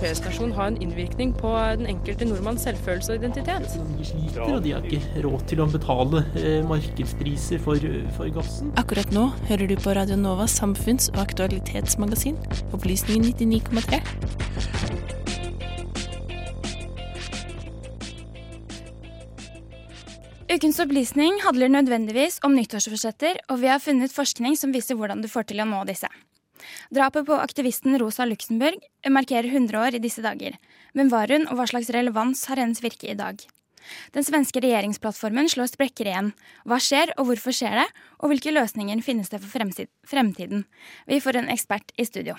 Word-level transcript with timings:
fellesnasjon 0.00 0.54
ha 0.56 0.68
en 0.70 0.78
innvirkning 0.82 1.34
på 1.36 1.50
den 1.78 1.88
enkelte 1.90 2.28
nordmanns 2.28 2.64
selvfølelse 2.66 3.14
og 3.14 3.22
identitet? 3.22 3.78
De 3.98 4.06
sliter, 4.06 4.42
og 4.46 4.62
de 4.64 4.74
har 4.76 4.86
ikke 4.86 5.24
råd 5.26 5.46
til 5.50 5.62
å 5.64 5.68
betale 5.72 6.24
eh, 6.38 6.60
markedspriser 6.68 7.62
for, 7.64 7.88
for 8.18 8.32
gassen. 8.34 8.72
Akkurat 8.80 9.12
nå 9.14 9.28
hører 9.50 9.70
du 9.70 9.76
på 9.80 9.96
Radio 9.98 10.18
Novas 10.20 10.56
samfunns- 10.60 11.10
og 11.14 11.22
aktualitetsmagasin, 11.26 12.38
Opplysningen 12.76 13.32
99,3. 13.34 14.02
Ukens 20.48 20.78
opplysning 20.80 21.42
handler 21.44 21.68
nødvendigvis 21.68 22.38
om 22.42 22.54
nyttårsforsetter, 22.56 23.36
og 23.52 23.60
vi 23.60 23.68
har 23.68 23.82
funnet 23.84 24.14
forskning 24.14 24.56
som 24.56 24.72
viser 24.72 24.96
hvordan 24.96 25.20
du 25.20 25.28
får 25.28 25.50
til 25.50 25.60
å 25.60 25.68
nå 25.68 25.82
disse. 25.90 26.08
Drapet 26.88 27.26
på 27.28 27.36
aktivisten 27.36 27.98
Rosa 28.00 28.24
Luxemburg 28.24 28.80
markerer 29.12 29.50
100 29.50 29.76
år 29.76 29.96
i 29.98 30.00
disse 30.00 30.22
dager. 30.24 30.54
Hvem 30.96 31.10
var 31.12 31.28
hun, 31.28 31.44
og 31.50 31.58
hva 31.58 31.66
slags 31.68 31.90
relevans 31.92 32.46
har 32.48 32.60
hennes 32.62 32.80
virke 32.80 33.10
i 33.12 33.16
dag? 33.18 33.42
Den 34.14 34.24
svenske 34.24 34.62
regjeringsplattformen 34.64 35.50
slår 35.52 35.68
sprekker 35.68 36.08
igjen. 36.08 36.32
Hva 36.64 36.80
skjer, 36.80 37.12
og 37.20 37.28
hvorfor 37.28 37.52
skjer 37.56 37.82
det? 37.82 37.86
Og 38.22 38.32
hvilke 38.32 38.54
løsninger 38.56 39.04
finnes 39.04 39.28
det 39.28 39.42
for 39.44 39.52
fremtiden? 40.08 40.64
Vi 41.08 41.20
får 41.24 41.42
en 41.42 41.52
ekspert 41.52 41.92
i 42.00 42.08
studio. 42.08 42.38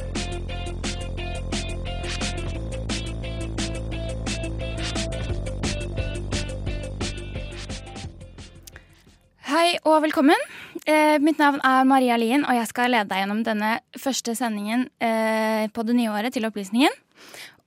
og 9.87 10.01
velkommen. 10.03 10.37
Eh, 10.85 11.17
mitt 11.23 11.39
navn 11.41 11.61
er 11.65 11.85
Maria 11.89 12.17
Lien, 12.19 12.43
og 12.45 12.53
jeg 12.53 12.69
skal 12.69 12.91
lede 12.93 13.09
deg 13.09 13.23
gjennom 13.23 13.41
denne 13.45 13.71
første 13.97 14.35
sendingen 14.37 14.87
eh, 15.01 15.65
på 15.73 15.85
det 15.87 15.95
nye 15.97 16.11
året 16.13 16.35
til 16.35 16.45
Opplysningen. 16.45 16.93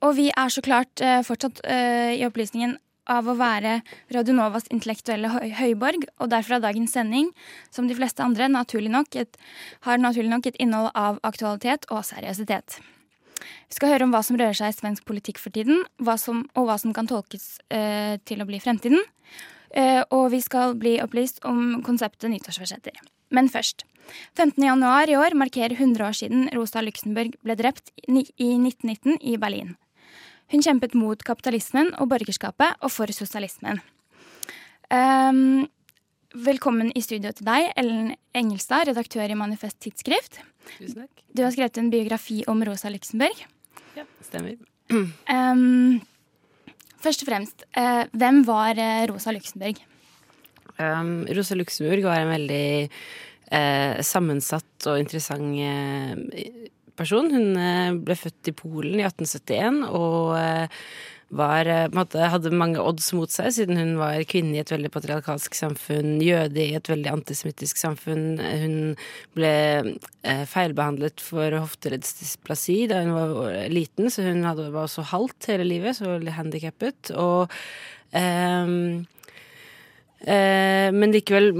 Og 0.04 0.14
vi 0.18 0.28
er 0.30 0.52
så 0.52 0.62
klart 0.62 1.02
eh, 1.02 1.22
fortsatt 1.26 1.62
i 1.64 2.22
Opplysningen 2.26 2.76
av 3.10 3.26
å 3.28 3.34
være 3.36 3.80
Radionovas 4.14 4.70
intellektuelle 4.72 5.32
høy 5.32 5.50
høyborg, 5.58 6.06
og 6.22 6.30
derfor 6.32 6.56
er 6.56 6.64
dagens 6.64 6.94
sending, 6.94 7.32
som 7.74 7.90
de 7.90 7.96
fleste 7.98 8.22
andre, 8.24 8.48
naturlig 8.48 8.92
nok 8.94 9.18
et, 9.20 9.36
har 9.84 10.00
naturlig 10.00 10.30
nok 10.32 10.48
et 10.48 10.60
innhold 10.62 10.92
av 10.94 11.18
aktualitet 11.26 11.88
og 11.90 12.06
seriøsitet. 12.06 12.78
Vi 13.68 13.76
skal 13.76 13.90
høre 13.90 14.06
om 14.06 14.14
hva 14.14 14.22
som 14.24 14.38
rører 14.40 14.56
seg 14.56 14.70
i 14.72 14.76
svensk 14.76 15.04
politikk 15.08 15.42
for 15.42 15.52
tiden, 15.52 15.82
hva 16.00 16.14
som, 16.20 16.46
og 16.54 16.70
hva 16.70 16.78
som 16.80 16.94
kan 16.96 17.10
tolkes 17.10 17.58
eh, 17.74 18.16
til 18.24 18.40
å 18.40 18.48
bli 18.48 18.62
fremtiden. 18.62 19.02
Eh, 19.75 20.03
og 20.14 20.28
vi 20.30 20.41
skal 20.42 20.77
bli 20.78 20.97
opplyst 21.03 21.42
om 21.48 21.80
konseptet 21.86 22.30
nyttårsforsetter. 22.30 22.94
Men 23.34 23.50
først. 23.50 23.83
15. 24.36 24.62
januar 24.62 25.11
i 25.11 25.16
år 25.19 25.34
markerer 25.34 25.75
100 25.75 26.05
år 26.06 26.14
siden 26.14 26.48
Rosa 26.55 26.83
Luxemburg 26.84 27.34
ble 27.42 27.56
drept 27.58 27.91
i 28.05 28.12
1919 28.12 29.19
i 29.20 29.39
Berlin. 29.41 29.75
Hun 30.53 30.62
kjempet 30.62 30.94
mot 30.94 31.22
kapitalismen 31.25 31.91
og 31.98 32.11
borgerskapet, 32.12 32.77
og 32.84 32.92
for 32.92 33.11
sosialismen. 33.16 33.81
Um, 34.92 35.64
velkommen 36.36 36.92
i 36.94 37.03
studio 37.03 37.32
til 37.32 37.48
deg, 37.48 37.71
Ellen 37.81 38.12
Engelstad, 38.37 38.91
redaktør 38.91 39.32
i 39.32 39.38
Manifest 39.41 39.81
Tidsskrift. 39.82 40.43
Tusen 40.77 41.06
takk. 41.06 41.25
Du 41.34 41.43
har 41.43 41.54
skrevet 41.56 41.81
en 41.81 41.91
biografi 41.91 42.43
om 42.47 42.62
Rosa 42.69 42.93
Luxemburg. 42.93 43.41
Ja, 43.97 44.04
stemmer. 44.28 44.60
Um, 44.93 46.03
først 47.04 47.25
og 47.25 47.31
fremst, 47.31 47.66
uh, 47.78 48.04
hvem 48.16 48.42
var 48.48 48.78
uh, 48.81 49.04
Rosa 49.12 49.34
Luxemburg? 49.34 49.81
Um, 50.78 51.25
Rosa 51.37 51.56
Luxemburg 51.59 52.06
var 52.09 52.22
en 52.22 52.32
veldig 52.32 52.66
uh, 52.88 54.00
sammensatt 54.03 54.88
og 54.91 55.00
interessant 55.03 55.53
person. 56.98 57.31
Hun 57.31 58.00
ble 58.06 58.16
født 58.19 58.50
i 58.50 58.56
Polen 58.56 59.00
i 59.00 59.06
1871 59.06 59.82
og 59.91 60.34
var, 61.34 61.71
måte, 61.95 62.21
hadde 62.31 62.53
mange 62.55 62.83
odds 62.83 63.11
mot 63.17 63.31
seg, 63.33 63.50
siden 63.56 63.81
hun 63.81 63.95
var 64.00 64.22
kvinne 64.31 64.56
i 64.56 64.62
et 64.62 64.72
veldig 64.72 64.91
patriarkalsk 64.95 65.56
samfunn, 65.59 66.19
jøde 66.25 66.62
i 66.62 66.77
et 66.78 66.91
veldig 66.91 67.11
antisemittisk 67.12 67.81
samfunn. 67.81 68.27
Hun 68.39 68.77
ble 69.37 69.55
eh, 70.22 70.45
feilbehandlet 70.50 71.22
for 71.25 71.59
hofteleddsdysplasi 71.59 72.84
da 72.93 73.03
hun 73.05 73.17
var 73.17 73.59
liten, 73.72 74.11
så 74.12 74.28
hun 74.28 74.45
hadde, 74.47 74.71
var 74.75 74.87
også 74.87 75.09
halvt 75.15 75.50
hele 75.53 75.69
livet, 75.69 75.99
så 75.99 76.19
handikappet. 76.39 77.12
Og 77.19 77.51
eh, 78.15 78.15
Eh, 78.15 78.56
men 80.24 81.12
likevel, 81.12 81.50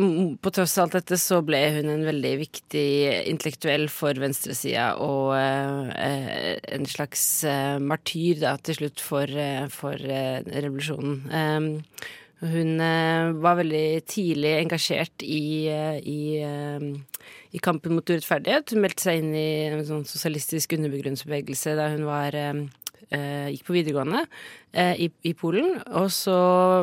på 0.41 0.52
tross 0.56 0.78
av 0.78 0.86
alt 0.86 0.97
dette, 0.97 1.19
så 1.20 1.41
ble 1.44 1.60
hun 1.76 1.91
en 1.92 2.04
veldig 2.06 2.32
viktig 2.41 2.88
intellektuell 3.28 3.86
for 3.92 4.16
venstresida 4.20 4.94
og 5.04 5.34
eh, 5.36 6.54
en 6.72 6.88
slags 6.88 7.25
eh, 7.48 7.76
martyr 7.82 8.41
da, 8.41 8.54
til 8.64 8.78
slutt 8.78 9.04
for, 9.04 9.28
for 9.75 10.00
revolusjonen. 10.00 11.80
Hun 12.44 12.72
var 13.41 13.56
veldig 13.56 13.86
tidlig 14.10 14.50
engasjert 14.58 15.22
i, 15.25 15.70
i, 15.70 16.42
i 17.54 17.62
kampen 17.62 17.94
mot 17.94 18.10
urettferdighet. 18.10 18.75
Hun 18.75 18.82
meldte 18.82 19.06
seg 19.06 19.20
inn 19.20 19.34
i 19.38 19.48
en 19.69 19.84
sånn 19.86 20.06
sosialistisk 20.08 20.75
underbegrunnsbevegelse 20.76 21.76
da 21.78 21.91
hun 21.92 22.06
var 22.08 22.34
eh, 22.38 22.64
gikk 23.10 23.66
på 23.66 23.75
videregående 23.76 24.25
eh, 24.72 25.06
i, 25.06 25.09
i, 25.22 25.32
Polen. 25.38 25.78
Og 25.97 26.10
så 26.12 26.37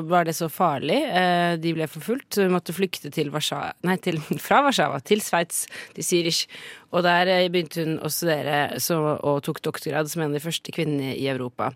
var 0.07 0.27
det 0.27 0.35
så 0.37 0.49
farlig. 0.51 0.99
Eh, 1.07 1.55
de 1.61 1.73
ble 1.75 1.87
forfulgt, 1.91 2.35
så 2.35 2.45
hun 2.47 2.55
måtte 2.55 2.75
flykte 2.75 3.11
til 3.13 3.31
Warszawa, 3.33 3.73
nei, 3.87 3.97
til, 4.03 4.19
fra 4.45 4.61
Warszawa 4.65 5.01
til 5.05 5.23
Sveits, 5.25 5.65
til 5.95 6.07
Zürich. 6.07 6.43
Og 6.91 7.05
der 7.07 7.31
eh, 7.31 7.47
begynte 7.51 7.85
hun 7.85 7.97
å 8.01 8.11
studere 8.11 8.81
så, 8.83 8.99
og 9.17 9.41
tok 9.47 9.63
doktorgrad 9.65 10.11
som 10.11 10.23
en 10.23 10.31
av 10.31 10.39
de 10.39 10.43
første 10.43 10.75
kvinnene 10.75 11.15
i 11.15 11.27
Europa. 11.31 11.71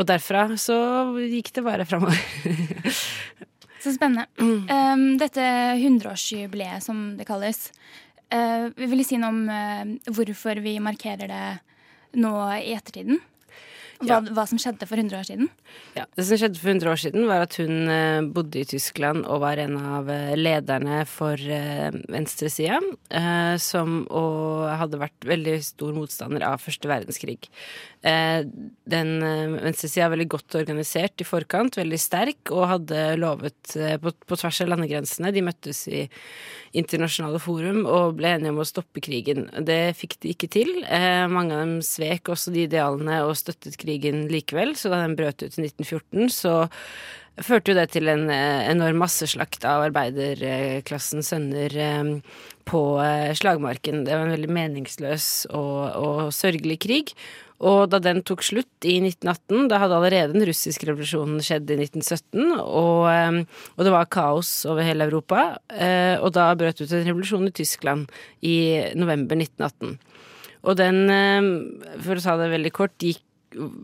og 0.00 0.06
derfra 0.08 0.46
så 0.56 0.76
gikk 1.20 1.52
det 1.56 1.66
bare 1.66 1.86
framover. 1.88 2.18
Så 3.80 3.94
spennende. 3.94 4.26
Um, 4.36 5.16
dette 5.20 5.44
hundreårsjubileet, 5.80 6.84
som 6.84 7.14
det 7.16 7.24
kalles, 7.28 7.70
uh, 8.28 8.68
vil 8.76 9.04
si 9.08 9.16
noe 9.20 9.32
om 9.32 9.38
uh, 9.48 10.12
hvorfor 10.12 10.60
vi 10.60 10.74
markerer 10.84 11.30
det 11.30 11.44
nå 12.12 12.34
i 12.58 12.72
ettertiden? 12.74 13.20
Hva, 14.00 14.16
hva, 14.32 14.46
som 14.48 14.56
skjedde 14.60 14.86
for 14.88 14.96
100 14.96 15.18
år 15.18 15.26
siden? 15.28 15.48
Ja, 15.92 16.06
Det 16.16 16.24
som 16.24 16.38
skjedde 16.40 16.60
for 16.60 16.72
100 16.72 16.88
år 16.88 17.00
siden, 17.02 17.26
var 17.28 17.44
at 17.44 17.56
hun 17.60 17.90
eh, 17.92 18.22
bodde 18.32 18.62
i 18.62 18.68
Tyskland 18.68 19.26
og 19.26 19.42
var 19.42 19.60
en 19.60 19.76
av 19.76 20.08
eh, 20.08 20.32
lederne 20.38 21.02
for 21.10 21.36
eh, 21.36 21.92
venstresida, 22.08 22.80
som 23.60 24.04
og 24.06 24.70
hadde 24.78 25.00
vært 25.00 25.26
veldig 25.26 25.56
stor 25.64 25.92
motstander 25.96 26.44
av 26.46 26.62
første 26.62 26.88
verdenskrig. 26.88 27.48
Den 28.00 29.10
venstresida 29.20 30.06
er 30.06 30.12
veldig 30.14 30.26
godt 30.30 30.56
organisert 30.60 31.20
i 31.20 31.26
forkant, 31.26 31.76
veldig 31.76 31.98
sterk, 32.00 32.52
og 32.54 32.68
hadde 32.70 33.00
lovet 33.20 33.74
på, 34.00 34.12
på 34.14 34.38
tvers 34.40 34.60
av 34.64 34.70
landegrensene 34.70 35.32
De 35.34 35.42
møttes 35.44 35.82
i 35.90 36.04
internasjonale 36.78 37.40
forum 37.42 37.82
og 37.82 38.16
ble 38.20 38.36
enige 38.36 38.54
om 38.54 38.62
å 38.62 38.68
stoppe 38.68 39.02
krigen. 39.04 39.48
Det 39.66 39.96
fikk 39.98 40.20
de 40.22 40.32
ikke 40.32 40.50
til. 40.54 40.72
mange 41.34 41.56
av 41.56 41.66
dem 41.66 41.76
svek 41.84 42.30
også 42.32 42.54
de 42.54 42.64
idealene 42.68 43.20
og 43.26 43.34
støttet 43.40 43.76
krigen 43.80 43.89
krigen 43.90 44.28
likevel, 44.30 44.76
så 44.78 44.92
da 44.92 45.02
den 45.02 45.18
brøt 45.18 45.42
ut 45.42 45.58
i 45.58 45.66
1914, 45.66 46.30
så 46.30 46.54
førte 47.44 47.72
jo 47.72 47.78
det 47.78 47.90
til 47.94 48.08
en 48.10 48.28
eh, 48.32 48.68
enorm 48.70 49.00
masseslakt 49.04 49.64
av 49.68 49.86
arbeiderklassens 49.88 51.30
sønner 51.32 51.76
eh, 51.76 52.10
på 52.68 52.80
eh, 53.02 53.30
slagmarken. 53.38 54.04
Det 54.06 54.16
var 54.16 54.26
en 54.26 54.34
veldig 54.34 54.50
meningsløs 54.56 55.28
og, 55.50 55.78
og 56.00 56.34
sørgelig 56.34 56.80
krig. 56.84 57.14
Og 57.60 57.90
da 57.92 57.98
den 58.00 58.22
tok 58.24 58.42
slutt 58.44 58.88
i 58.88 58.96
1918, 59.02 59.68
da 59.68 59.82
hadde 59.82 59.96
allerede 59.98 60.32
den 60.32 60.46
russiske 60.48 60.86
revolusjonen 60.88 61.42
skjedd 61.44 61.68
i 61.68 61.76
1917, 61.82 62.54
og, 62.56 63.04
og, 63.04 63.82
det 63.84 63.92
var 63.92 64.08
kaos 64.08 64.62
over 64.64 64.80
hele 64.80 65.04
Europa. 65.04 65.42
Og 66.24 66.30
da 66.32 66.46
brøt 66.56 66.80
ut 66.80 66.94
en 66.96 67.04
revolusjon 67.04 67.50
i 67.50 67.52
Tyskland 67.52 68.08
i 68.40 68.56
november 68.96 69.36
1918. 69.36 69.92
Og 70.64 70.80
den, 70.80 71.04
for 72.00 72.16
å 72.16 72.24
ta 72.24 72.38
det 72.40 72.48
veldig 72.54 72.72
kort, 72.80 72.96
gikk 72.96 73.20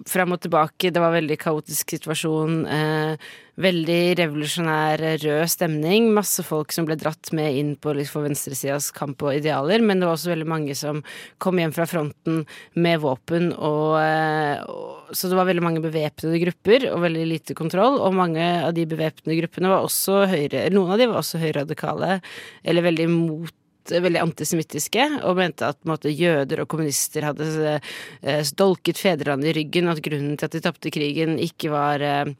fram 0.06 0.34
og 0.34 0.40
tilbake. 0.44 0.92
Det 0.92 1.00
var 1.02 1.10
en 1.10 1.20
veldig 1.20 1.36
kaotisk 1.40 1.96
situasjon. 1.96 2.60
Eh, 2.70 3.26
veldig 3.60 4.00
revolusjonær, 4.20 5.02
rød 5.22 5.50
stemning. 5.50 6.10
Masse 6.14 6.44
folk 6.46 6.74
som 6.74 6.86
ble 6.88 6.98
dratt 7.00 7.32
med 7.36 7.56
inn 7.56 7.72
på 7.80 7.94
liksom, 7.96 8.26
venstresidas 8.28 8.90
kamp 8.94 9.24
og 9.24 9.38
idealer. 9.38 9.82
Men 9.82 10.00
det 10.00 10.08
var 10.08 10.18
også 10.18 10.32
veldig 10.34 10.48
mange 10.50 10.76
som 10.78 11.02
kom 11.42 11.58
hjem 11.60 11.74
fra 11.76 11.88
fronten 11.90 12.44
med 12.74 13.02
våpen. 13.04 13.50
Og, 13.56 13.98
eh, 14.02 14.62
og, 14.70 15.12
så 15.16 15.32
det 15.32 15.40
var 15.40 15.50
veldig 15.50 15.66
mange 15.66 15.84
bevæpnede 15.84 16.42
grupper 16.44 16.88
og 16.92 17.04
veldig 17.06 17.28
lite 17.32 17.58
kontroll. 17.58 18.00
Og 18.00 18.16
mange 18.16 18.46
av 18.62 18.74
de 18.76 18.86
bevæpnede 18.88 19.40
gruppene 19.42 19.72
var 19.72 19.86
også 19.86 20.24
høyre 20.30 20.66
Noen 20.76 20.92
av 20.92 21.00
de 21.00 21.06
var 21.08 21.22
også 21.22 21.40
høyradikale, 21.40 22.18
eller 22.66 22.84
veldig 22.84 23.06
mot 23.12 23.54
veldig 23.90 24.22
antisemittiske 24.22 25.06
og 25.22 25.38
mente 25.38 25.68
at 25.70 25.78
måte, 25.88 26.12
jøder 26.12 26.62
og 26.62 26.70
kommunister 26.72 27.26
hadde 27.28 27.48
eh, 27.76 28.42
stolket 28.46 29.00
fedrelandet 29.00 29.52
i 29.52 29.56
ryggen, 29.60 29.88
og 29.88 29.96
at 29.96 30.06
grunnen 30.06 30.36
til 30.38 30.48
at 30.48 30.56
de 30.56 30.62
tapte 30.64 30.92
krigen 30.94 31.36
ikke 31.42 31.70
var 31.72 32.04
eh, 32.04 32.32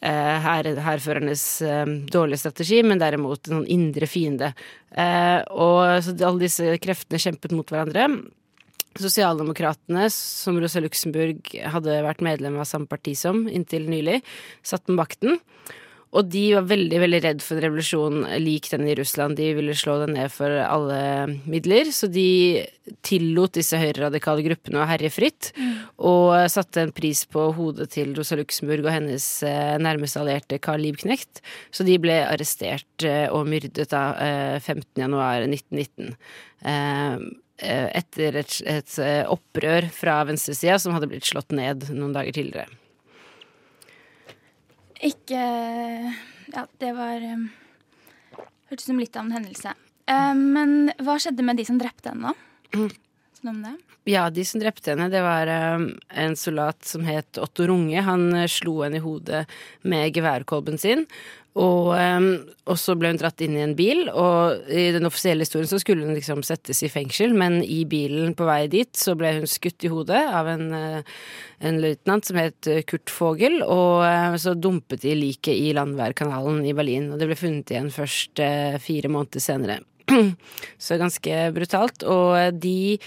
her, 0.00 0.70
hærførernes 0.84 1.44
eh, 1.64 1.84
dårlige 2.12 2.44
strategi, 2.44 2.82
men 2.86 3.02
derimot 3.02 3.48
en 3.48 3.60
sånn 3.60 3.68
indre 3.72 4.08
fiende. 4.10 4.54
Eh, 4.92 5.40
og 5.50 6.00
så 6.04 6.16
alle 6.20 6.46
disse 6.46 6.78
kreftene 6.82 7.22
kjempet 7.22 7.54
mot 7.56 7.70
hverandre. 7.70 8.08
Sosialdemokratene, 8.94 10.06
som 10.14 10.58
Rosa 10.62 10.82
Luxemburg 10.82 11.50
hadde 11.72 12.02
vært 12.04 12.22
medlem 12.22 12.60
av 12.62 12.68
samme 12.70 12.86
parti 12.90 13.16
som 13.18 13.48
inntil 13.50 13.88
nylig, 13.90 14.20
satt 14.62 14.86
med 14.86 15.00
makten. 15.00 15.40
Og 16.14 16.28
de 16.30 16.42
var 16.54 16.68
veldig 16.70 16.98
veldig 17.02 17.20
redd 17.24 17.40
for 17.42 17.58
en 17.58 17.64
revolusjon 17.66 18.20
lik 18.42 18.68
den 18.70 18.86
i 18.86 18.94
Russland. 18.94 19.34
De 19.38 19.48
ville 19.56 19.74
slå 19.74 19.96
den 20.04 20.14
ned 20.14 20.30
for 20.30 20.52
alle 20.62 20.98
midler, 21.50 21.90
så 21.90 22.06
de 22.12 22.62
tillot 23.06 23.56
disse 23.56 23.78
høyreradikale 23.80 24.44
gruppene 24.46 24.82
å 24.82 24.86
herje 24.86 25.10
fritt. 25.10 25.50
Og 25.98 26.36
satte 26.52 26.84
en 26.84 26.94
pris 26.94 27.24
på 27.26 27.48
hodet 27.56 27.88
til 27.96 28.14
Rosa 28.14 28.38
Luxemburg 28.38 28.86
og 28.86 28.94
hennes 28.94 29.26
eh, 29.46 29.74
nærmeste 29.82 30.22
allierte 30.22 30.60
Karl 30.62 30.84
Liebknecht. 30.86 31.42
Så 31.74 31.86
de 31.88 31.98
ble 32.02 32.20
arrestert 32.28 33.06
eh, 33.08 33.26
og 33.34 33.48
myrdet 33.50 33.90
da 33.90 34.04
15.1.1919. 34.62 36.14
Eh, 36.64 37.18
etter 37.64 38.38
et, 38.38 38.54
et 38.66 38.96
opprør 39.30 39.86
fra 39.94 40.22
venstresida 40.28 40.78
som 40.82 40.94
hadde 40.94 41.10
blitt 41.10 41.26
slått 41.26 41.54
ned 41.54 41.88
noen 41.94 42.14
dager 42.14 42.34
tidligere. 42.34 42.83
Ikke 45.02 45.40
Ja, 46.54 46.66
det 46.78 46.92
var 46.94 47.22
um, 47.34 47.48
Hørtes 48.70 48.84
ut 48.84 48.90
som 48.92 49.00
litt 49.00 49.16
av 49.16 49.24
en 49.26 49.34
hendelse. 49.34 49.72
Uh, 50.10 50.34
men 50.36 50.92
hva 51.02 51.16
skjedde 51.18 51.46
med 51.46 51.58
de 51.58 51.64
som 51.66 51.80
drepte 51.80 52.12
henne, 52.12 52.34
da? 52.34 52.84
Sånn 53.44 53.60
det? 53.60 53.74
Ja, 54.08 54.24
de 54.32 54.40
som 54.48 54.60
drepte 54.62 54.94
henne, 54.94 55.10
det 55.12 55.20
var 55.20 55.48
um, 55.76 55.90
en 56.08 56.36
soldat 56.36 56.80
som 56.88 57.04
het 57.04 57.36
Otto 57.40 57.66
Runge. 57.68 58.00
Han 58.06 58.30
uh, 58.32 58.46
slo 58.48 58.78
henne 58.80 58.96
i 58.96 59.04
hodet 59.04 59.42
med 59.84 60.16
geværkolben 60.16 60.80
sin. 60.80 61.04
Og, 61.60 61.92
um, 61.92 62.30
og, 62.64 62.78
så 62.80 62.96
ble 62.96 63.12
hun 63.12 63.20
dratt 63.20 63.44
inn 63.44 63.58
i 63.58 63.62
en 63.62 63.76
bil, 63.76 64.08
og 64.08 64.64
i 64.72 64.88
den 64.96 65.04
offisielle 65.06 65.44
historien 65.44 65.68
så 65.70 65.78
skulle 65.78 66.08
hun 66.08 66.16
liksom 66.16 66.40
settes 66.42 66.80
i 66.82 66.90
fengsel, 66.90 67.36
men 67.36 67.60
i 67.60 67.84
bilen 67.86 68.32
på 68.34 68.48
vei 68.48 68.64
dit 68.72 68.90
så 68.96 69.14
ble 69.18 69.36
hun 69.36 69.46
skutt 69.46 69.84
i 69.86 69.92
hodet 69.92 70.24
av 70.34 70.50
en, 70.50 70.66
en 70.74 71.80
løytnant 71.84 72.26
som 72.26 72.40
het 72.40 72.72
Kurt 72.90 73.12
Vogel, 73.14 73.60
og 73.62 74.02
så 74.42 74.56
dumpet 74.58 75.04
de 75.06 75.14
liket 75.20 75.54
i 75.54 75.70
Landværkanalen 75.78 76.64
i 76.66 76.74
Berlin, 76.74 77.12
og 77.12 77.22
det 77.22 77.30
ble 77.30 77.38
funnet 77.38 77.70
igjen 77.70 77.92
først 77.94 78.42
fire 78.88 79.14
måneder 79.14 79.46
senere. 79.52 79.82
så 80.84 81.00
ganske 81.00 81.40
brutalt. 81.56 82.04
Og 82.08 82.60
de 82.60 83.00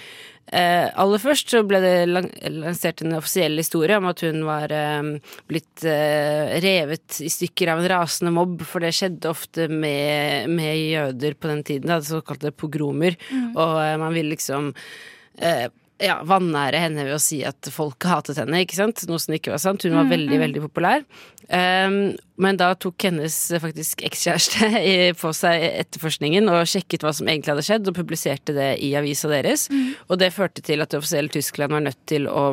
Eh, 0.47 0.87
aller 0.95 1.19
først 1.19 1.51
så 1.51 1.59
ble 1.67 1.81
det 1.83 1.95
lansert 2.07 3.01
en 3.03 3.17
offisiell 3.17 3.59
historie 3.59 3.97
om 3.99 4.05
at 4.07 4.21
hun 4.23 4.45
var 4.47 4.71
eh, 4.71 5.09
blitt 5.49 5.83
eh, 5.83 6.53
revet 6.63 7.17
i 7.19 7.31
stykker 7.31 7.73
av 7.73 7.81
en 7.81 7.89
rasende 7.91 8.31
mobb, 8.31 8.63
for 8.63 8.83
det 8.83 8.93
skjedde 8.95 9.27
ofte 9.27 9.67
med, 9.67 10.47
med 10.47 10.71
jøder 10.93 11.35
på 11.35 11.51
den 11.51 11.65
tiden, 11.67 11.91
da, 11.91 11.99
såkalte 11.99 12.53
pogromer, 12.55 13.19
mm. 13.27 13.49
og 13.57 13.75
eh, 13.81 13.97
man 13.99 14.15
vil 14.15 14.31
liksom 14.31 14.71
eh, 14.71 15.67
ja, 16.03 16.19
vanære 16.27 16.81
henne 16.81 17.05
ved 17.07 17.15
å 17.15 17.21
si 17.21 17.39
at 17.47 17.69
folk 17.73 18.05
hatet 18.09 18.37
henne, 18.41 18.61
ikke 18.63 18.77
sant? 18.77 19.01
Noe 19.09 19.21
som 19.21 19.35
ikke 19.37 19.53
var 19.53 19.61
sant. 19.63 19.85
Hun 19.85 19.95
var 19.97 20.05
mm, 20.05 20.13
veldig, 20.13 20.35
mm. 20.35 20.43
veldig 20.45 20.63
populær. 20.67 21.05
Um, 21.47 21.97
men 22.43 22.59
da 22.59 22.73
tok 22.77 23.07
hennes 23.07 23.35
faktisk 23.63 24.03
ekskjæreste 24.05 24.69
på 25.21 25.33
seg 25.35 25.63
etterforskningen 25.85 26.51
og 26.53 26.67
sjekket 26.69 27.05
hva 27.05 27.13
som 27.15 27.29
egentlig 27.29 27.55
hadde 27.55 27.67
skjedd, 27.69 27.89
og 27.89 27.97
publiserte 27.97 28.55
det 28.57 28.71
i 28.85 28.93
avisa 28.99 29.31
deres. 29.31 29.67
Mm. 29.73 29.93
Og 30.07 30.21
det 30.21 30.33
førte 30.35 30.65
til 30.65 30.83
at 30.83 30.93
det 30.93 31.01
offisielle 31.01 31.33
Tyskland 31.33 31.73
var 31.77 31.87
nødt 31.89 32.03
til 32.09 32.29
å 32.31 32.51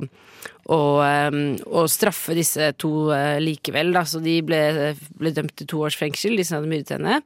å, 0.72 0.78
um, 1.04 1.56
å 1.76 1.84
straffe 1.92 2.36
disse 2.36 2.70
to 2.80 3.10
uh, 3.12 3.36
likevel. 3.42 3.92
Da. 3.94 4.04
Så 4.08 4.20
de 4.24 4.38
ble, 4.46 4.94
ble, 5.18 5.32
dømt 5.36 5.52
til 5.58 5.68
to 5.68 5.82
års 5.84 5.98
fengsel, 6.00 6.38
de 6.38 6.46
som 6.46 6.58
hadde 6.60 6.70
myrdet 6.70 6.96
henne. 6.96 7.20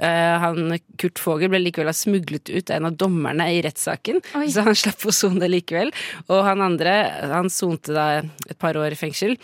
Uh, 0.00 0.36
han, 0.42 0.76
Kurt 0.98 1.20
Fogel 1.20 1.50
ble 1.52 1.60
likevel 1.60 1.92
smuglet 1.94 2.48
ut 2.50 2.70
av 2.70 2.76
en 2.76 2.88
av 2.88 2.96
dommerne 2.98 3.48
i 3.52 3.60
rettssaken, 3.62 4.22
så 4.50 4.64
han 4.66 4.78
slapp 4.78 5.04
å 5.06 5.14
sone 5.14 5.50
likevel. 5.50 5.92
Og 6.28 6.40
han 6.46 6.64
andre, 6.64 6.94
han 7.32 7.50
sonte 7.52 7.94
da 7.94 8.06
et 8.22 8.58
par 8.62 8.78
år 8.80 8.96
i 8.96 8.98
fengsel. 8.98 9.36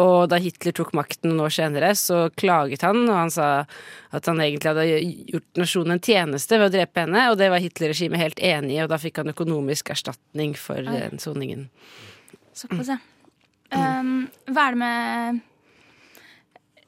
Og 0.00 0.28
da 0.30 0.38
Hitler 0.42 0.74
tok 0.76 0.92
makten 0.96 1.32
noen 1.32 1.46
år 1.46 1.54
senere, 1.56 1.94
så 1.98 2.26
klaget 2.34 2.84
han, 2.86 3.04
og 3.08 3.16
han 3.16 3.32
sa 3.32 3.48
at 4.14 4.30
han 4.30 4.42
egentlig 4.42 4.74
hadde 4.74 4.86
gjort 5.34 5.62
nasjonen 5.62 5.96
en 5.96 6.04
tjeneste 6.04 6.58
ved 6.60 6.68
å 6.68 6.74
drepe 6.76 7.06
henne, 7.06 7.24
og 7.30 7.38
det 7.40 7.50
var 7.50 7.62
Hitler-regimet 7.62 8.20
helt 8.20 8.42
enig 8.42 8.76
i, 8.76 8.82
og 8.84 8.92
da 8.92 9.00
fikk 9.02 9.22
han 9.22 9.32
økonomisk 9.34 9.90
erstatning 9.94 10.54
for 10.58 10.82
den 10.86 11.22
soningen. 11.22 11.66
Såpass, 12.54 12.92
ja. 12.94 13.00
Um, 13.74 14.28
hva 14.54 14.68
er 14.68 14.76
det 14.76 14.78
med 14.78 15.42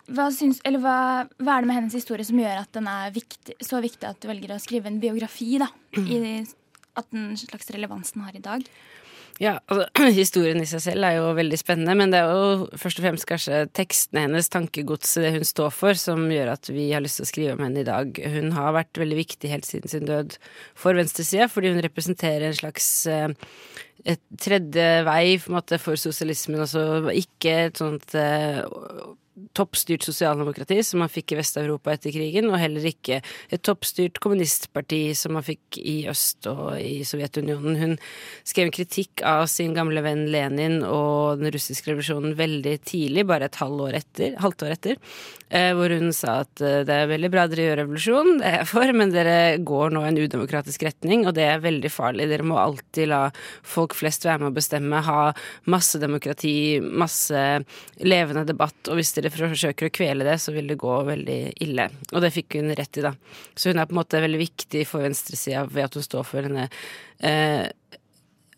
hva, 0.06 0.28
syns, 0.34 0.60
hva, 0.62 0.98
hva, 1.38 1.56
er 1.56 1.64
det 1.64 1.70
med 1.70 1.78
hennes 1.80 1.96
historie 1.96 2.26
som 2.26 2.38
gjør 2.38 2.60
at 2.62 2.70
den 2.76 2.90
er 2.90 3.14
viktig, 3.14 3.56
så 3.64 3.80
viktig 3.82 4.06
at 4.08 4.20
du 4.22 4.28
velger 4.30 4.54
å 4.54 4.60
skrive 4.62 4.90
en 4.90 5.00
biografi? 5.02 5.56
da, 5.62 5.70
i 5.98 6.44
At 6.96 7.10
den 7.12 7.34
slags 7.36 7.72
relevans 7.74 8.14
den 8.14 8.24
har 8.24 8.36
i 8.36 8.44
dag? 8.44 8.62
Ja, 9.42 9.58
altså 9.68 10.06
Historien 10.16 10.62
i 10.62 10.68
seg 10.68 10.80
selv 10.84 11.04
er 11.04 11.18
jo 11.18 11.32
veldig 11.36 11.58
spennende, 11.60 11.96
men 11.98 12.12
det 12.12 12.22
er 12.22 12.30
jo 12.32 12.68
først 12.80 13.00
og 13.00 13.06
fremst 13.06 13.28
kanskje 13.28 13.64
tekstene 13.76 14.24
hennes, 14.24 14.48
tankegodset, 14.52 15.26
det 15.26 15.34
hun 15.34 15.48
står 15.48 15.74
for, 15.76 15.98
som 16.00 16.24
gjør 16.32 16.54
at 16.54 16.70
vi 16.72 16.88
har 16.94 17.04
lyst 17.04 17.20
til 17.20 17.26
å 17.26 17.30
skrive 17.32 17.56
om 17.56 17.64
henne 17.66 17.82
i 17.82 17.88
dag. 17.88 18.16
Hun 18.36 18.54
har 18.56 18.76
vært 18.78 19.02
veldig 19.02 19.20
viktig 19.20 19.52
helt 19.52 19.68
siden 19.68 19.92
sin 19.92 20.08
død 20.08 20.38
for 20.78 20.96
venstresida, 20.96 21.50
fordi 21.52 21.74
hun 21.74 21.84
representerer 21.84 22.48
en 22.48 22.56
slags 22.56 22.88
eh, 23.12 23.28
et 24.06 24.22
tredje 24.40 24.88
vei 25.06 25.36
måte, 25.52 25.80
for 25.82 26.00
sosialismen. 26.00 26.62
Altså 26.64 27.04
ikke 27.12 27.56
et 27.66 27.82
sånt 27.82 28.16
eh, 28.16 28.62
toppstyrt 29.56 30.06
sosialdemokrati 30.06 30.78
som 30.86 31.02
man 31.02 31.12
fikk 31.12 31.34
i 31.34 31.38
Vest-Europa 31.40 31.92
etter 31.92 32.14
krigen, 32.14 32.48
og 32.50 32.60
heller 32.60 32.86
ikke 32.88 33.20
et 33.52 33.64
toppstyrt 33.66 34.20
kommunistparti 34.24 35.00
som 35.18 35.36
man 35.36 35.44
fikk 35.46 35.80
i 35.82 35.96
øst 36.10 36.48
og 36.50 36.78
i 36.80 37.02
Sovjetunionen. 37.06 37.76
Hun 37.80 37.96
skrev 38.46 38.70
en 38.70 38.76
kritikk 38.76 39.24
av 39.26 39.46
sin 39.52 39.76
gamle 39.76 40.04
venn 40.04 40.26
Lenin 40.32 40.80
og 40.86 41.42
den 41.42 41.52
russiske 41.54 41.92
revolusjonen 41.92 42.36
veldig 42.38 42.78
tidlig, 42.88 43.26
bare 43.28 43.50
et 43.50 43.60
halvt 43.60 43.86
år 43.88 44.00
etter, 44.00 44.38
halvt 44.42 44.66
år 44.66 44.76
etter 44.78 45.00
eh, 45.48 45.72
hvor 45.76 45.92
hun 45.92 46.12
sa 46.16 46.40
at 46.44 46.62
eh, 46.64 46.82
det 46.86 46.94
er 46.94 47.10
veldig 47.10 47.30
bra 47.32 47.46
dere 47.50 47.68
gjør 47.68 47.80
revolusjon, 47.82 48.30
det 48.40 48.48
er 48.48 48.56
jeg 48.60 48.68
for, 48.70 48.92
men 48.96 49.12
dere 49.14 49.36
går 49.66 49.94
nå 49.94 50.02
i 50.04 50.10
en 50.10 50.20
udemokratisk 50.20 50.86
retning, 50.86 51.26
og 51.26 51.36
det 51.38 51.46
er 51.46 51.62
veldig 51.64 51.90
farlig. 51.92 52.28
Dere 52.30 52.46
må 52.46 52.58
alltid 52.60 53.10
la 53.12 53.22
folk 53.66 53.96
flest 53.96 54.26
være 54.26 54.44
med 54.44 54.52
å 54.52 54.56
bestemme, 54.56 55.02
ha 55.06 55.20
masse 55.72 56.00
demokrati, 56.02 56.56
masse 56.80 57.44
levende 58.02 58.46
debatt, 58.48 58.78
og 58.90 59.00
hvis 59.00 59.14
dere 59.16 59.25
dere 59.26 59.50
forsøker 59.52 59.88
å 59.88 59.94
kvele 59.94 60.26
det, 60.26 60.38
så 60.42 60.54
vil 60.54 60.70
det 60.70 60.78
gå 60.80 60.94
veldig 61.06 61.40
ille. 61.66 61.88
Og 62.12 62.22
det 62.24 62.32
fikk 62.34 62.58
hun 62.58 62.72
rett 62.76 63.00
i, 63.00 63.04
da. 63.04 63.12
Så 63.54 63.72
hun 63.72 63.80
er 63.82 63.88
på 63.88 63.96
en 63.96 64.00
måte 64.00 64.22
veldig 64.22 64.40
viktig 64.40 64.86
for 64.88 65.06
venstresida 65.06 65.66
ved 65.68 65.88
at 65.88 65.98
hun 65.98 66.06
står 66.06 66.26
for 66.28 66.46
denne 66.46 66.66
eh, 67.18 67.66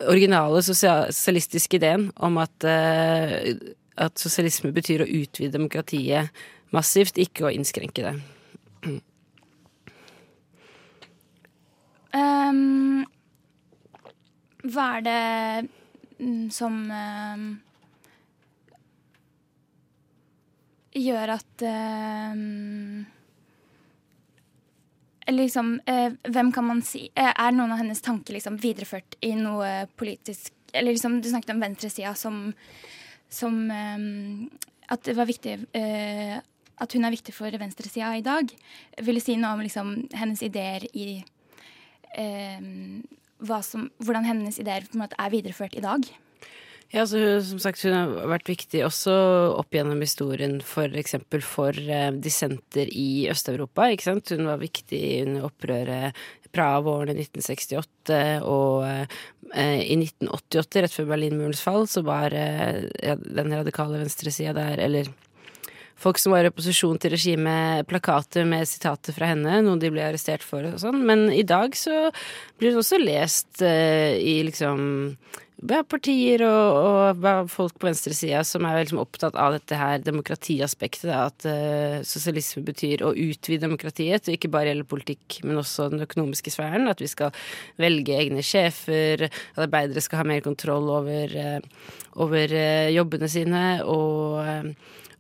originale 0.07 0.63
sosialistiske 0.63 1.81
ideen 1.81 2.09
om 2.25 2.39
at, 2.43 2.69
eh, 2.69 3.55
at 3.99 4.21
sosialisme 4.21 4.73
betyr 4.77 5.05
å 5.05 5.11
utvide 5.21 5.57
demokratiet 5.57 6.35
massivt, 6.75 7.19
ikke 7.19 7.49
å 7.49 7.55
innskrenke 7.55 8.05
det. 8.11 8.17
Um, 12.19 13.05
hva 14.65 14.91
er 14.97 15.03
det 15.05 15.25
mm, 16.19 16.47
som 16.55 16.79
um 16.89 17.49
gjør 21.03 21.35
at 21.39 21.65
uh, 21.65 22.35
Liksom, 25.29 25.75
uh, 25.85 26.13
hvem 26.33 26.53
kan 26.57 26.65
man 26.65 26.83
si 26.87 27.09
uh, 27.13 27.33
Er 27.33 27.57
noen 27.57 27.75
av 27.75 27.83
hennes 27.83 28.01
tanker 28.05 28.37
liksom 28.39 28.59
videreført 28.63 29.19
i 29.25 29.35
noe 29.39 29.87
politisk 30.01 30.53
Eller 30.73 30.95
liksom, 30.95 31.21
du 31.21 31.29
snakket 31.31 31.55
om 31.57 31.65
venstresida 31.65 32.15
som, 32.19 32.53
som 33.29 33.59
At 33.71 35.05
det 35.05 35.17
var 35.19 35.29
viktig 35.29 35.59
At 35.75 36.95
hun 36.95 37.05
er 37.05 37.15
viktig 37.15 37.35
for 37.35 37.51
venstresida 37.51 38.13
i 38.17 38.23
dag. 38.23 38.53
Vil 39.03 39.19
du 39.19 39.23
si 39.25 39.35
noe 39.37 39.57
om 39.57 39.65
liksom, 39.65 39.97
hennes 40.15 40.45
ideer 40.47 40.87
i 40.95 41.09
som, 43.67 43.89
Hvordan 43.99 44.29
hennes 44.29 44.61
ideer 44.63 44.87
er 44.87 45.35
videreført 45.35 45.77
i 45.77 45.85
dag? 45.85 46.07
Ja, 46.89 47.03
altså, 47.03 47.19
som 47.45 47.59
sagt, 47.61 47.83
Hun 47.85 47.93
har 47.93 48.31
vært 48.33 48.49
viktig 48.49 48.81
også 48.87 49.13
opp 49.61 49.75
gjennom 49.77 50.01
historien. 50.01 50.57
For, 50.65 50.89
for 51.45 51.77
eh, 51.77 52.11
dissenter 52.17 52.89
i 52.89 53.29
Øst-Europa. 53.29 53.91
ikke 53.93 54.09
sant? 54.09 54.33
Hun 54.33 54.49
var 54.49 54.63
viktig 54.63 55.03
under 55.27 55.49
opprøret 55.51 56.17
Praha 56.49 56.81
våren 56.81 57.13
i 57.13 57.27
1968 57.27 58.41
og 58.49 58.87
eh, 58.89 59.83
i 59.85 59.99
1988, 60.01 60.81
rett 60.81 60.97
før 60.97 61.11
Berlinmurens 61.13 61.61
fall, 61.65 61.85
så 61.89 62.01
var 62.07 62.33
eh, 62.33 62.89
den 63.21 63.53
radikale 63.53 64.01
venstresida 64.01 64.57
der, 64.57 64.81
eller 64.89 65.13
folk 65.99 66.21
som 66.21 66.35
var 66.35 66.47
i 66.47 66.53
opposisjon 66.53 67.01
til 67.03 67.15
regimet, 67.17 67.87
plakater 67.91 68.47
med 68.49 68.69
sitater 68.71 69.17
fra 69.17 69.33
henne, 69.33 69.61
noe 69.67 69.81
de 69.81 69.91
ble 69.93 70.05
arrestert 70.07 70.47
for 70.47 70.67
og 70.69 70.79
sånn. 70.83 71.03
Men 71.09 71.27
i 71.35 71.45
dag 71.47 71.75
så 71.79 72.09
blir 72.59 72.73
det 72.73 72.81
også 72.83 73.03
lest 73.03 73.63
uh, 73.65 74.15
i 74.15 74.41
liksom 74.47 74.81
ja, 75.67 75.81
partier 75.83 76.45
og, 76.47 77.17
og, 77.19 77.49
folk 77.51 77.75
på 77.81 77.89
venstresida 77.89 78.45
som 78.47 78.67
er 78.69 78.85
liksom 78.85 79.01
opptatt 79.03 79.35
av 79.35 79.57
dette 79.57 79.79
her 79.79 79.99
demokratiaspektet. 80.07 81.11
At 81.11 81.47
uh, 81.51 81.99
sosialisme 82.07 82.63
betyr 82.67 83.03
å 83.03 83.11
utvide 83.17 83.67
demokratiet, 83.67 84.23
til 84.23 84.39
ikke 84.39 84.53
bare 84.55 84.71
gjelder 84.71 84.91
politikk, 84.93 85.41
men 85.43 85.59
også 85.59 85.89
den 85.95 86.07
økonomiske 86.07 86.55
sfæren. 86.55 86.87
At 86.91 87.03
vi 87.03 87.11
skal 87.11 87.35
velge 87.81 88.15
egne 88.21 88.45
sjefer, 88.47 89.27
at 89.27 89.65
arbeidere 89.67 90.05
skal 90.05 90.23
ha 90.23 90.29
mer 90.31 90.47
kontroll 90.47 90.93
over, 91.01 91.35
uh, 91.35 91.99
over 92.23 92.55
uh, 92.55 92.87
jobbene 92.95 93.33
sine. 93.35 93.67
og 93.83 94.47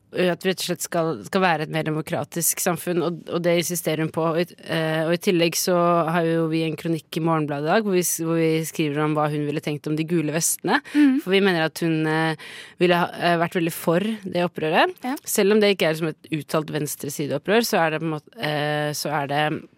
at 0.08 0.44
vi 0.44 0.50
rett 0.50 0.62
og 0.62 0.66
slett 0.70 0.84
skal, 0.84 1.10
skal, 1.26 1.42
være 1.44 1.66
et 1.66 1.72
mer 1.74 1.86
demokratisk 1.86 2.62
samfunn, 2.62 3.02
og, 3.04 3.20
og 3.28 3.42
det 3.44 3.58
insisterer 3.60 4.04
hun 4.04 4.12
på. 4.14 4.24
Og, 4.24 4.54
uh, 4.64 5.02
og, 5.04 5.12
i 5.14 5.20
tillegg 5.28 5.58
så 5.58 5.76
har 6.08 6.26
jo 6.26 6.46
vi 6.52 6.64
en 6.66 6.78
kronikk 6.80 7.20
i 7.20 7.24
Morgenbladet 7.24 7.68
i 7.68 7.72
dag 7.72 7.86
hvor 7.86 7.96
vi, 7.96 8.04
hvor 8.24 8.40
vi, 8.40 8.50
skriver 8.68 9.04
om 9.04 9.16
hva 9.18 9.28
hun 9.32 9.46
ville 9.48 9.62
tenkt 9.64 9.88
om 9.90 9.96
de 9.98 10.06
gule 10.08 10.34
vestene. 10.34 10.80
Mm. 10.94 11.18
For 11.24 11.36
vi 11.36 11.42
mener 11.44 11.68
at 11.68 11.84
hun 11.84 12.02
uh, 12.08 12.52
ville 12.80 13.00
ha 13.00 13.08
uh, 13.12 13.38
vært 13.44 13.58
veldig 13.60 13.74
for 13.74 14.12
det 14.24 14.46
opprøret. 14.46 14.94
Ja. 15.04 15.16
Selv 15.28 15.56
om 15.56 15.62
det 15.62 15.74
ikke 15.74 15.90
er 15.92 15.98
som 16.00 16.12
et 16.12 16.32
uttalt 16.40 16.72
venstresideopprør, 16.74 17.66
så 17.68 17.82
er 17.84 17.94
det 17.94 18.04
på 18.04 18.08
en 18.08 18.16
måte 18.18 18.54
så 18.98 19.10
er 19.12 19.28
det 19.28 19.42
Eh, 19.48 19.77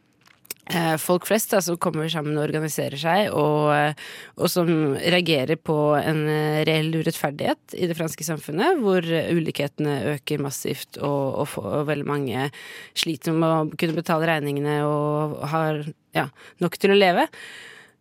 folk 1.03 1.27
flest 1.29 1.55
da, 1.55 1.61
som 1.65 1.79
kommer 1.81 2.09
sammen 2.12 2.37
og 2.39 2.45
organiserer 2.45 3.00
seg, 3.00 3.31
og, 3.37 3.71
eh, 3.75 4.05
og, 4.37 4.47
som 4.53 4.69
reagerer 5.00 5.59
på 5.61 5.77
en 5.99 6.23
eh, 6.31 6.61
reell 6.69 6.93
urettferdighet 6.95 7.77
i 7.79 7.89
det 7.91 7.97
franske 7.99 8.27
samfunnet, 8.27 8.79
hvor 8.83 9.05
ulikhetene 9.05 10.17
øker 10.17 10.43
massivt, 10.45 11.00
og, 11.00 11.43
og, 11.43 11.57
og 11.65 11.89
veldig 11.91 12.09
mange 12.09 12.50
sliter 12.99 13.37
med 13.37 13.49
å 13.49 13.81
kunne 13.81 13.99
betale 13.99 14.31
regningene 14.31 14.81
og 14.87 15.41
har 15.53 15.83
ja, 16.17 16.29
nok 16.62 16.79
til 16.81 16.95
å 16.95 16.99
leve. 16.99 17.27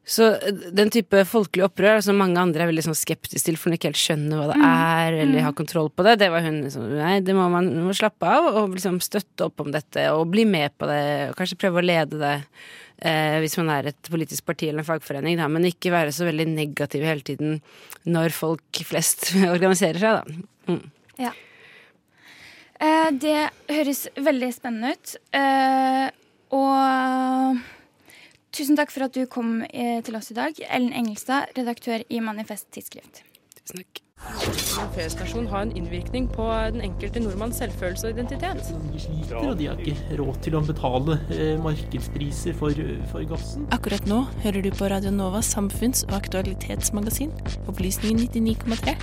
Så 0.09 0.31
eh, 0.33 0.61
den 0.75 0.91
type 0.93 1.21
folkelig 1.29 1.67
opprør 1.67 2.01
som 2.05 2.17
mange 2.19 2.41
andre 2.41 2.65
er 2.65 2.71
veldig 2.71 2.87
sånn 2.87 2.97
skeptiske 2.97 3.45
til, 3.45 3.59
for 3.59 3.69
hun 3.69 3.77
ikke 3.77 3.91
helt 3.91 4.01
skjønner 4.01 4.41
hva 4.41 4.49
det 4.49 4.57
mm. 4.59 4.65
er, 4.69 5.17
eller 5.21 5.37
mm. 5.37 5.45
har 5.45 5.55
kontroll 5.57 5.89
på 5.93 6.05
det, 6.07 6.17
det 6.23 6.31
var 6.33 6.45
hun 6.45 6.61
liksom 6.65 6.87
Nei, 6.97 7.15
det 7.25 7.35
må 7.37 7.45
man 7.53 7.69
må 7.85 7.95
slappe 7.97 8.29
av 8.29 8.49
og 8.49 8.75
liksom 8.75 8.99
støtte 9.05 9.49
opp 9.49 9.61
om 9.63 9.73
dette 9.73 10.09
og 10.15 10.29
bli 10.33 10.47
med 10.49 10.73
på 10.79 10.89
det, 10.89 11.01
og 11.29 11.37
kanskje 11.39 11.59
prøve 11.61 11.81
å 11.81 11.85
lede 11.85 12.21
det. 12.21 12.35
Eh, 12.99 13.37
hvis 13.39 13.55
man 13.61 13.69
er 13.71 13.93
et 13.93 14.09
politisk 14.11 14.43
parti 14.49 14.67
eller 14.67 14.83
en 14.83 14.89
fagforening, 14.89 15.37
da, 15.39 15.45
men 15.51 15.69
ikke 15.69 15.93
være 15.93 16.11
så 16.15 16.25
veldig 16.27 16.49
negativ 16.51 17.05
hele 17.07 17.23
tiden 17.23 17.61
når 18.09 18.33
folk 18.35 18.81
flest 18.89 19.29
organiserer 19.55 20.01
seg, 20.01 20.19
da. 20.19 20.73
Mm. 20.73 20.81
Ja. 21.19 21.31
Eh, 22.79 23.09
det 23.21 23.37
høres 23.69 24.07
veldig 24.19 24.51
spennende 24.55 24.95
ut. 24.97 25.15
Eh, 25.35 26.07
og 26.55 27.61
Tusen 28.55 28.77
takk 28.79 28.91
for 28.93 29.05
at 29.05 29.13
du 29.13 29.25
kom 29.29 29.61
eh, 29.69 29.99
til 30.05 30.17
oss 30.17 30.31
i 30.33 30.37
dag. 30.37 30.57
Ellen 30.73 30.93
Engelstad, 30.93 31.51
redaktør 31.57 32.01
i 32.09 32.21
Manifest 32.23 32.71
Tidsskrift. 32.73 33.23
Tusen 33.59 33.83
takk. 33.83 34.01
En 34.19 34.89
F-stasjon 34.99 35.45
har 35.47 35.61
en 35.63 35.71
innvirkning 35.77 36.25
på 36.33 36.43
den 36.73 36.81
enkelte 36.83 37.21
nordmanns 37.23 37.59
selvfølelse 37.61 38.09
og 38.09 38.17
identitet. 38.17 38.71
De 38.91 38.99
sliter, 38.99 39.37
og 39.39 39.53
de 39.59 39.69
har 39.69 39.79
ikke 39.79 40.17
råd 40.19 40.41
til 40.43 40.57
å 40.59 40.61
betale 40.65 41.15
eh, 41.31 41.55
markedspriser 41.63 42.57
for, 42.59 42.81
for, 43.13 43.23
gassen. 43.29 43.69
Akkurat 43.75 44.09
nå 44.09 44.25
hører 44.43 44.65
du 44.65 44.71
på 44.75 44.89
Radio 44.91 45.13
Novas 45.15 45.53
samfunns- 45.55 46.03
og 46.09 46.17
aktualitetsmagasin, 46.19 47.31
Opplysningen 47.71 48.27
99,3. 48.27 48.97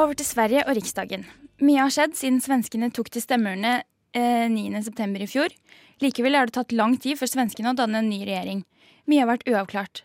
Over 0.00 0.16
til 0.16 0.24
Sverige 0.24 0.64
og 0.64 0.76
Riksdagen. 0.80 1.28
Mye 1.60 1.82
har 1.82 1.92
skjedd 1.92 2.14
siden 2.16 2.38
svenskene 2.40 2.88
tok 2.96 3.10
til 3.12 3.20
stemmeurnene 3.20 3.82
eh, 4.16 4.46
9.9. 4.48 5.08
i 5.20 5.26
fjor. 5.28 5.52
Likevel 6.00 6.38
har 6.38 6.48
det 6.48 6.54
tatt 6.56 6.72
lang 6.72 6.94
tid 6.96 7.18
for 7.20 7.28
svenskene 7.28 7.74
å 7.74 7.76
danne 7.76 8.00
en 8.00 8.08
ny 8.08 8.22
regjering. 8.24 8.62
Mye 9.10 9.20
har 9.20 9.28
vært 9.28 9.44
uavklart. 9.50 10.00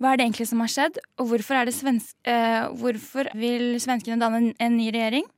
Hva 0.00 0.14
er 0.14 0.18
det 0.18 0.24
egentlig 0.24 0.46
som 0.48 0.62
har 0.64 0.72
skjedd, 0.72 0.96
og 1.20 1.28
hvorfor, 1.28 1.68
svensk, 1.76 2.16
eh, 2.24 2.64
hvorfor 2.80 3.28
vil 3.36 3.76
svenskene 3.84 4.16
danne 4.22 4.40
en, 4.40 4.50
en, 4.56 4.78
ny 4.80 4.88
regjering? 4.94 5.28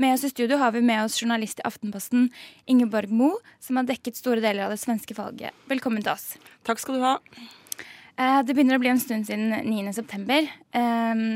Med 0.00 0.16
oss 0.16 0.24
i 0.24 0.32
studio 0.32 0.56
har 0.58 0.72
vi 0.72 0.80
med 0.80 1.04
oss 1.04 1.20
journalist 1.20 1.60
i 1.60 1.66
Aftenposten 1.68 2.30
Ingeborg 2.64 3.12
Mo, 3.12 3.34
som 3.60 3.76
har 3.76 3.90
dekket 3.90 4.16
store 4.16 4.40
deler 4.40 4.64
av 4.64 4.72
det 4.72 4.80
svenske 4.80 5.14
valget. 5.18 5.52
Velkommen 5.68 6.00
til 6.00 6.14
oss. 6.14 6.30
Takk 6.64 6.80
skal 6.80 6.96
du 6.96 7.04
ha. 7.04 7.18
Eh, 8.16 8.40
det 8.40 8.56
begynner 8.56 8.80
å 8.80 8.82
bli 8.82 8.94
en 8.94 9.04
stund 9.04 9.28
siden 9.28 9.52
9.9. 9.68 10.40
Eh, 10.80 11.26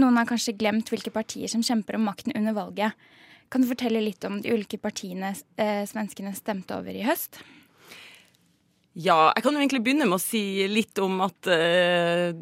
noen 0.00 0.16
har 0.16 0.32
kanskje 0.32 0.56
glemt 0.56 0.88
hvilke 0.88 1.12
partier 1.12 1.52
som 1.52 1.62
kjemper 1.62 2.00
om 2.00 2.08
makten 2.08 2.32
under 2.40 2.56
valget. 2.56 3.04
Kan 3.54 3.62
du 3.62 3.68
fortelle 3.70 4.00
litt 4.02 4.24
om 4.26 4.40
de 4.42 4.50
ulike 4.50 4.80
partiene 4.82 5.28
eh, 5.62 5.84
svenskene 5.86 6.32
stemte 6.34 6.74
over 6.74 6.90
i 6.90 7.04
høst? 7.06 7.38
Ja, 8.98 9.28
jeg 9.30 9.44
kan 9.44 9.54
jo 9.54 9.60
egentlig 9.62 9.84
begynne 9.86 10.08
med 10.10 10.18
å 10.18 10.22
si 10.22 10.66
litt 10.66 10.98
om 10.98 11.22
at 11.22 11.46
eh, 11.54 12.34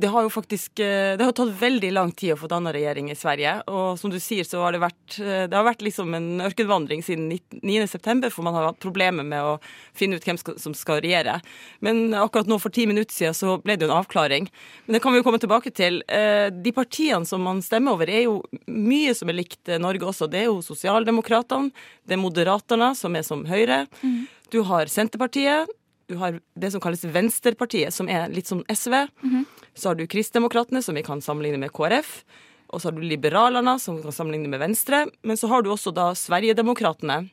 det 0.00 0.08
har 0.08 0.24
jo 0.24 0.30
faktisk 0.32 0.80
eh, 0.80 1.16
det 1.18 1.24
har 1.24 1.34
tatt 1.36 1.52
veldig 1.60 1.90
lang 1.92 2.12
tid 2.16 2.32
å 2.34 2.38
få 2.40 2.48
danna 2.48 2.72
regjering 2.72 3.10
i 3.12 3.16
Sverige. 3.18 3.58
Og 3.68 3.98
som 4.00 4.12
du 4.12 4.16
sier, 4.22 4.46
så 4.48 4.62
har 4.64 4.72
det 4.72 4.80
vært, 4.80 5.18
eh, 5.20 5.44
det 5.50 5.56
har 5.56 5.66
vært 5.66 5.84
liksom 5.84 6.14
en 6.16 6.44
ørkenvandring 6.46 7.04
siden 7.04 7.28
9.9., 7.32 8.30
for 8.32 8.46
man 8.46 8.56
har 8.56 8.70
hatt 8.70 8.80
problemer 8.80 9.26
med 9.26 9.44
å 9.44 9.58
finne 9.96 10.16
ut 10.16 10.24
hvem 10.24 10.38
som 10.40 10.76
skal 10.76 11.02
regjere. 11.04 11.36
Men 11.84 12.14
akkurat 12.16 12.48
nå 12.48 12.56
for 12.62 12.72
ti 12.72 12.86
minutter 12.88 13.12
siden 13.12 13.36
så 13.36 13.58
ble 13.60 13.76
det 13.76 13.86
jo 13.86 13.90
en 13.90 13.98
avklaring. 14.00 14.48
Men 14.86 14.96
det 14.96 15.02
kan 15.04 15.12
vi 15.12 15.20
jo 15.20 15.26
komme 15.26 15.42
tilbake 15.42 15.74
til. 15.76 16.00
Eh, 16.08 16.48
de 16.48 16.74
partiene 16.76 17.28
som 17.28 17.44
man 17.44 17.60
stemmer 17.64 17.98
over, 17.98 18.08
er 18.08 18.24
jo 18.24 18.40
mye 18.70 19.12
som 19.16 19.28
er 19.28 19.40
likt 19.42 19.74
Norge 19.82 20.08
også. 20.08 20.30
Det 20.30 20.44
er 20.44 20.48
jo 20.48 20.62
Sosialdemokratene, 20.64 21.74
det 22.08 22.16
er 22.16 22.24
Moderaterna, 22.24 22.94
som 22.96 23.18
er 23.18 23.26
som 23.26 23.44
Høyre. 23.50 23.84
Mm. 24.00 24.24
Du 24.50 24.62
har 24.66 24.88
Senterpartiet, 24.90 25.68
du 26.10 26.16
har 26.18 26.40
det 26.58 26.72
som 26.74 26.82
kalles 26.82 27.04
Venstrepartiet, 27.06 27.94
som 27.94 28.08
er 28.10 28.30
litt 28.34 28.48
som 28.50 28.64
SV. 28.66 29.06
Mm 29.22 29.30
-hmm. 29.30 29.44
Så 29.74 29.88
har 29.88 29.94
du 29.94 30.06
Kristdemokratene, 30.06 30.82
som 30.82 30.94
vi 30.94 31.02
kan 31.02 31.20
sammenligne 31.22 31.58
med 31.58 31.72
KrF. 31.72 32.24
Og 32.68 32.80
så 32.80 32.88
har 32.88 32.92
du 32.92 33.02
Liberalerne, 33.02 33.78
som 33.78 33.96
vi 33.96 34.02
kan 34.02 34.12
sammenligne 34.12 34.48
med 34.48 34.60
Venstre. 34.60 35.06
Men 35.22 35.36
så 35.36 35.46
har 35.46 35.62
du 35.62 35.70
også 35.70 35.94
da 35.94 36.14
Sverigedemokratene, 36.14 37.28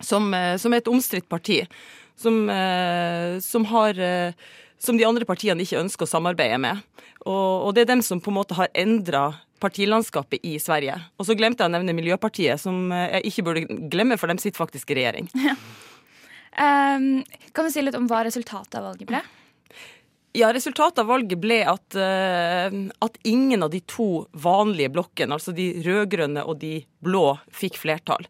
som, 0.00 0.34
eh, 0.34 0.56
som 0.56 0.72
er 0.72 0.76
et 0.76 0.88
omstridt 0.88 1.28
parti. 1.28 1.66
Som, 2.16 2.50
eh, 2.50 3.38
som, 3.40 3.64
har 3.64 3.98
eh, 3.98 4.32
Som 4.78 4.96
de 4.96 5.04
andre 5.04 5.24
partiene 5.24 5.62
ikke 5.62 5.80
ønsker 5.80 6.06
å 6.06 6.08
samarbeide 6.08 6.58
med. 6.58 6.78
Og, 7.26 7.66
og 7.66 7.74
det 7.74 7.80
er 7.80 7.94
dem 7.94 8.02
som 8.02 8.20
på 8.20 8.30
en 8.30 8.36
måte 8.38 8.54
har 8.54 8.68
endra 8.74 9.34
partilandskapet 9.58 10.38
i 10.42 10.58
Sverige. 10.58 10.94
Og 11.18 11.26
så 11.26 11.34
glemte 11.34 11.64
jeg 11.64 11.70
å 11.70 11.72
nevne 11.72 11.96
Miljøpartiet, 11.98 12.60
som 12.60 12.92
jeg 12.92 13.22
ikke 13.26 13.42
burde 13.42 13.66
glemme, 13.90 14.16
for 14.16 14.28
de 14.28 14.38
sitter 14.38 14.58
faktisk 14.58 14.90
i 14.90 14.94
regjering. 15.00 15.28
Ja. 15.34 15.56
Um, 16.58 17.24
kan 17.54 17.66
du 17.66 17.70
si 17.70 17.82
litt 17.84 17.96
om 17.98 18.08
hva 18.10 18.24
resultatet 18.26 18.80
av 18.80 18.88
valget 18.90 19.10
ble? 19.10 19.20
Ja, 20.36 20.50
Resultatet 20.52 21.00
av 21.02 21.08
valget 21.08 21.40
ble 21.40 21.62
at, 21.66 21.96
uh, 21.96 22.74
at 23.04 23.18
ingen 23.26 23.64
av 23.64 23.72
de 23.72 23.80
to 23.88 24.26
vanlige 24.36 24.92
blokkene, 24.94 25.38
altså 25.38 25.54
de 25.56 25.70
rød-grønne 25.86 26.44
og 26.44 26.60
de 26.60 26.82
blå, 27.04 27.38
fikk 27.54 27.78
flertall. 27.80 28.26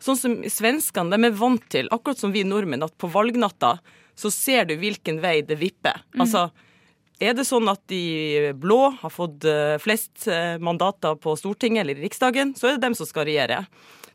Sånn 0.00 0.16
som 0.16 0.36
svenskene 0.48 1.12
de 1.12 1.28
er 1.28 1.36
vant 1.36 1.64
til, 1.72 1.90
akkurat 1.92 2.20
som 2.20 2.32
vi 2.32 2.46
nordmenn, 2.46 2.84
at 2.86 2.96
på 3.00 3.10
valgnatta 3.12 3.78
så 4.16 4.30
ser 4.32 4.68
du 4.68 4.76
hvilken 4.80 5.20
vei 5.20 5.40
det 5.44 5.58
vipper. 5.60 6.04
Mm. 6.14 6.24
Altså, 6.24 6.46
er 7.20 7.36
det 7.36 7.44
sånn 7.48 7.68
at 7.68 7.82
de 7.92 8.52
blå 8.56 8.94
har 9.02 9.12
fått 9.12 9.44
uh, 9.48 9.76
flest 9.82 10.28
uh, 10.28 10.56
mandater 10.62 11.18
på 11.20 11.34
Stortinget 11.36 11.84
eller 11.84 11.98
i 11.98 12.06
Riksdagen, 12.06 12.54
så 12.56 12.70
er 12.70 12.78
det 12.78 12.86
dem 12.86 12.96
som 12.96 13.08
skal 13.08 13.28
regjere. 13.28 13.64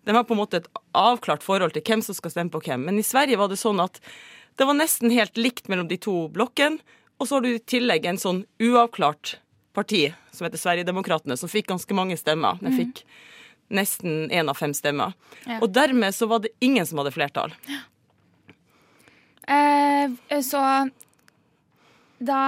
De 0.05 0.15
har 0.15 0.25
på 0.27 0.35
en 0.35 0.41
måte 0.41 0.61
et 0.61 0.69
avklart 0.95 1.43
forhold 1.45 1.75
til 1.75 1.83
hvem 1.85 2.03
som 2.05 2.17
skal 2.17 2.33
stemme 2.33 2.53
på 2.53 2.61
hvem. 2.65 2.85
Men 2.87 2.99
i 3.01 3.05
Sverige 3.05 3.39
var 3.41 3.49
det 3.51 3.59
sånn 3.61 3.81
at 3.83 3.99
det 4.55 4.67
var 4.69 4.77
nesten 4.77 5.11
helt 5.11 5.37
likt 5.37 5.69
mellom 5.71 5.89
de 5.89 5.97
to 6.01 6.27
blokkene. 6.33 6.79
Og 7.19 7.27
så 7.27 7.37
har 7.37 7.45
du 7.45 7.53
i 7.53 7.63
tillegg 7.63 8.05
en 8.09 8.19
sånn 8.19 8.43
uavklart 8.61 9.37
parti 9.75 10.09
som 10.35 10.45
heter 10.45 10.61
Sverigedemokraterna, 10.61 11.37
som 11.39 11.51
fikk 11.51 11.69
ganske 11.71 11.97
mange 11.97 12.17
stemmer. 12.19 12.59
De 12.61 12.69
mhm. 12.71 12.77
fikk 12.79 13.03
nesten 13.75 14.29
én 14.29 14.51
av 14.51 14.59
fem 14.59 14.75
stemmer. 14.77 15.15
Ja. 15.45 15.59
Og 15.63 15.71
dermed 15.73 16.15
så 16.15 16.29
var 16.29 16.43
det 16.43 16.53
ingen 16.63 16.85
som 16.85 17.01
hadde 17.01 17.15
flertall. 17.15 17.55
Ja. 17.71 17.81
Eh, 19.55 20.41
så 20.41 20.61
da 22.17 22.39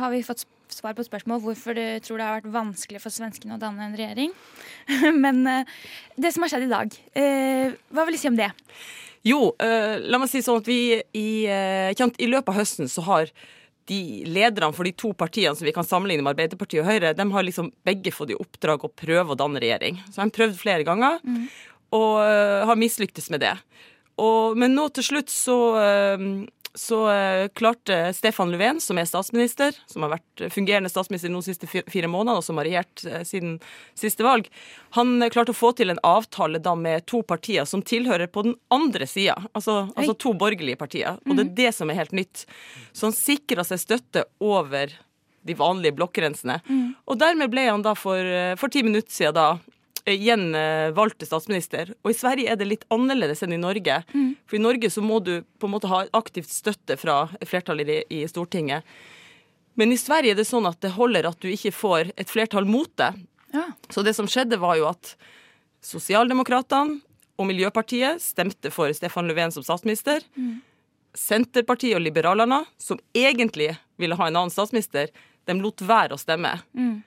har 0.00 0.10
vi 0.10 0.22
fått 0.24 0.46
svar 0.76 0.96
på 0.96 1.04
spørsmål 1.06 1.42
hvorfor 1.44 1.76
du 1.76 1.84
tror 2.04 2.20
det 2.20 2.26
har 2.26 2.40
vært 2.40 2.54
vanskelig 2.54 3.02
for 3.02 3.14
svenskene 3.14 3.56
å 3.56 3.60
danne 3.60 3.86
en 3.86 3.96
regjering. 3.98 4.34
Men 5.24 5.44
eh, 5.48 5.78
det 6.20 6.32
som 6.34 6.44
har 6.44 6.52
skjedd 6.52 6.66
i 6.68 6.72
dag, 6.72 6.98
eh, 7.18 7.76
hva 7.94 8.06
vil 8.06 8.16
du 8.16 8.20
si 8.20 8.30
om 8.30 8.38
det? 8.38 8.50
Jo, 9.26 9.50
uh, 9.60 10.00
la 10.00 10.16
meg 10.16 10.30
si 10.32 10.40
sånn 10.40 10.62
at 10.62 10.68
vi 10.70 10.96
i, 10.96 11.30
i 11.44 12.28
løpet 12.30 12.48
av 12.48 12.56
høsten 12.56 12.88
så 12.88 13.02
har 13.04 13.32
de 13.90 13.98
lederne 14.24 14.72
for 14.72 14.88
de 14.88 14.94
to 14.96 15.10
partiene 15.18 15.52
som 15.58 15.66
vi 15.66 15.74
kan 15.76 15.84
sammenligne 15.84 16.24
med 16.24 16.32
Arbeiderpartiet 16.32 16.80
og 16.80 16.88
Høyre, 16.88 17.10
de 17.18 17.26
har 17.34 17.44
liksom 17.44 17.68
begge 17.84 18.14
fått 18.16 18.32
i 18.32 18.38
oppdrag 18.40 18.86
å 18.86 18.92
prøve 18.96 19.34
å 19.34 19.36
danne 19.36 19.60
regjering. 19.60 19.98
Så 20.06 20.14
de 20.14 20.22
har 20.22 20.32
prøvd 20.38 20.56
flere 20.56 20.86
ganger, 20.88 21.18
mm. 21.20 21.44
og 21.98 22.16
har 22.70 22.80
mislyktes 22.80 23.28
med 23.34 23.42
det. 23.44 23.52
Og, 24.20 24.56
men 24.56 24.72
nå 24.78 24.86
til 24.94 25.08
slutt 25.10 25.34
så 25.34 25.58
så 26.74 26.98
uh, 27.10 27.48
klarte 27.48 28.12
Stefan 28.14 28.50
Löfven, 28.52 28.80
som 28.80 28.98
er 28.98 29.08
statsminister, 29.08 29.74
som 29.90 30.04
har 30.04 30.12
vært 30.14 30.44
fungerende 30.54 30.90
statsminister 30.92 31.32
de 31.32 31.42
siste 31.42 31.66
fire 31.70 32.10
månedene, 32.10 32.38
og 32.38 32.46
som 32.46 32.60
har 32.60 32.68
regjert 32.68 33.04
uh, 33.08 33.20
siden 33.26 33.58
siste 33.98 34.24
valg, 34.26 34.46
han 34.96 35.18
klarte 35.34 35.54
å 35.54 35.58
få 35.58 35.72
til 35.78 35.90
en 35.90 36.02
avtale 36.06 36.62
da 36.62 36.76
med 36.78 37.06
to 37.10 37.22
partier 37.26 37.66
som 37.68 37.82
tilhører 37.82 38.30
på 38.30 38.46
den 38.46 38.56
andre 38.74 39.08
sida, 39.10 39.36
altså, 39.52 39.82
altså, 39.96 40.14
to 40.14 40.34
borgerlige 40.38 40.78
partier. 40.80 41.18
Og 41.26 41.34
det 41.34 41.42
er 41.42 41.50
mhm. 41.50 41.58
det 41.58 41.74
som 41.76 41.90
er 41.90 42.00
helt 42.02 42.16
nytt. 42.16 42.46
Så 42.92 43.10
han 43.10 43.16
sikra 43.16 43.66
seg 43.66 43.82
støtte 43.82 44.26
over 44.38 44.94
de 45.42 45.56
vanlige 45.56 45.96
blokkgrensene. 45.96 46.58
Mm. 46.68 46.88
Og 47.08 47.16
dermed 47.18 47.48
ble 47.52 47.64
han 47.64 47.82
da 47.82 47.94
for, 47.96 48.20
for 48.60 48.72
ti 48.72 48.82
minutter 48.84 49.14
siden 49.14 49.38
da 49.38 49.46
igjen 50.08 50.54
eh, 50.54 50.90
valgte 50.96 51.26
statsminister. 51.28 51.92
Og 52.04 52.12
i 52.12 52.16
Sverige 52.16 52.52
er 52.52 52.58
det 52.60 52.68
litt 52.68 52.86
annerledes 52.94 53.42
enn 53.44 53.54
i 53.56 53.60
Norge. 53.60 54.00
Mm. 54.14 54.34
For 54.48 54.58
i 54.58 54.62
Norge 54.62 54.90
så 54.92 55.02
må 55.04 55.20
du 55.24 55.40
på 55.60 55.68
en 55.68 55.74
måte 55.74 55.90
ha 55.90 56.04
aktivt 56.16 56.52
støtte 56.52 56.96
fra 57.00 57.22
flertallet 57.46 57.90
i, 57.90 57.98
i 58.20 58.22
Stortinget. 58.30 58.86
Men 59.80 59.92
i 59.94 59.98
Sverige 60.00 60.34
er 60.34 60.40
det 60.40 60.48
sånn 60.48 60.68
at 60.68 60.80
det 60.84 60.94
holder 60.96 61.30
at 61.30 61.40
du 61.40 61.48
ikke 61.50 61.72
får 61.74 62.14
et 62.20 62.30
flertall 62.30 62.66
mot 62.68 62.90
det. 63.00 63.12
Ja. 63.54 63.70
Så 63.90 64.04
det 64.06 64.14
som 64.16 64.28
skjedde, 64.30 64.60
var 64.60 64.76
jo 64.78 64.88
at 64.90 65.14
Sosialdemokratene 65.84 67.00
og 67.40 67.48
Miljøpartiet 67.48 68.20
stemte 68.20 68.72
for 68.74 68.92
Stefan 68.92 69.30
Löfven 69.30 69.54
som 69.54 69.64
statsminister. 69.64 70.20
Mm. 70.36 70.58
Senterpartiet 71.16 71.96
og 71.96 72.04
Liberalerne, 72.04 72.64
som 72.78 73.00
egentlig 73.16 73.72
ville 73.98 74.18
ha 74.18 74.28
en 74.28 74.36
annen 74.36 74.52
statsminister, 74.52 75.08
de 75.48 75.56
lot 75.58 75.82
være 75.82 76.14
å 76.14 76.20
stemme. 76.20 76.52
Mm. 76.76 77.00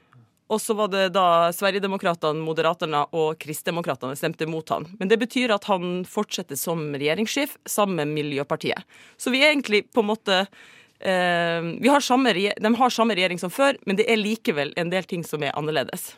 Og 0.54 0.62
så 0.62 0.76
var 0.78 0.92
det 0.94 1.08
da 1.16 1.50
Sverigedemokraterna, 1.56 2.38
Moderaterna 2.46 3.04
og 3.18 3.40
Kristdemokraterna 3.42 4.14
stemte 4.18 4.46
mot 4.50 4.70
han. 4.70 4.86
Men 5.00 5.10
det 5.10 5.18
betyr 5.24 5.56
at 5.56 5.66
han 5.70 6.04
fortsetter 6.10 6.60
som 6.60 6.86
regjeringssjef 6.94 7.58
sammen 7.66 8.04
med 8.04 8.14
Miljøpartiet. 8.20 8.86
Så 9.18 9.34
vi 9.34 9.42
er 9.42 9.54
egentlig 9.54 9.88
på 9.90 10.04
en 10.04 10.12
måte 10.12 10.44
eh, 10.44 11.72
har 11.90 12.06
samme, 12.06 12.36
De 12.36 12.74
har 12.78 12.94
samme 12.94 13.18
regjering 13.18 13.42
som 13.42 13.54
før, 13.54 13.80
men 13.88 13.98
det 13.98 14.06
er 14.06 14.22
likevel 14.22 14.76
en 14.78 14.94
del 14.94 15.10
ting 15.10 15.26
som 15.26 15.44
er 15.44 15.56
annerledes. 15.58 16.14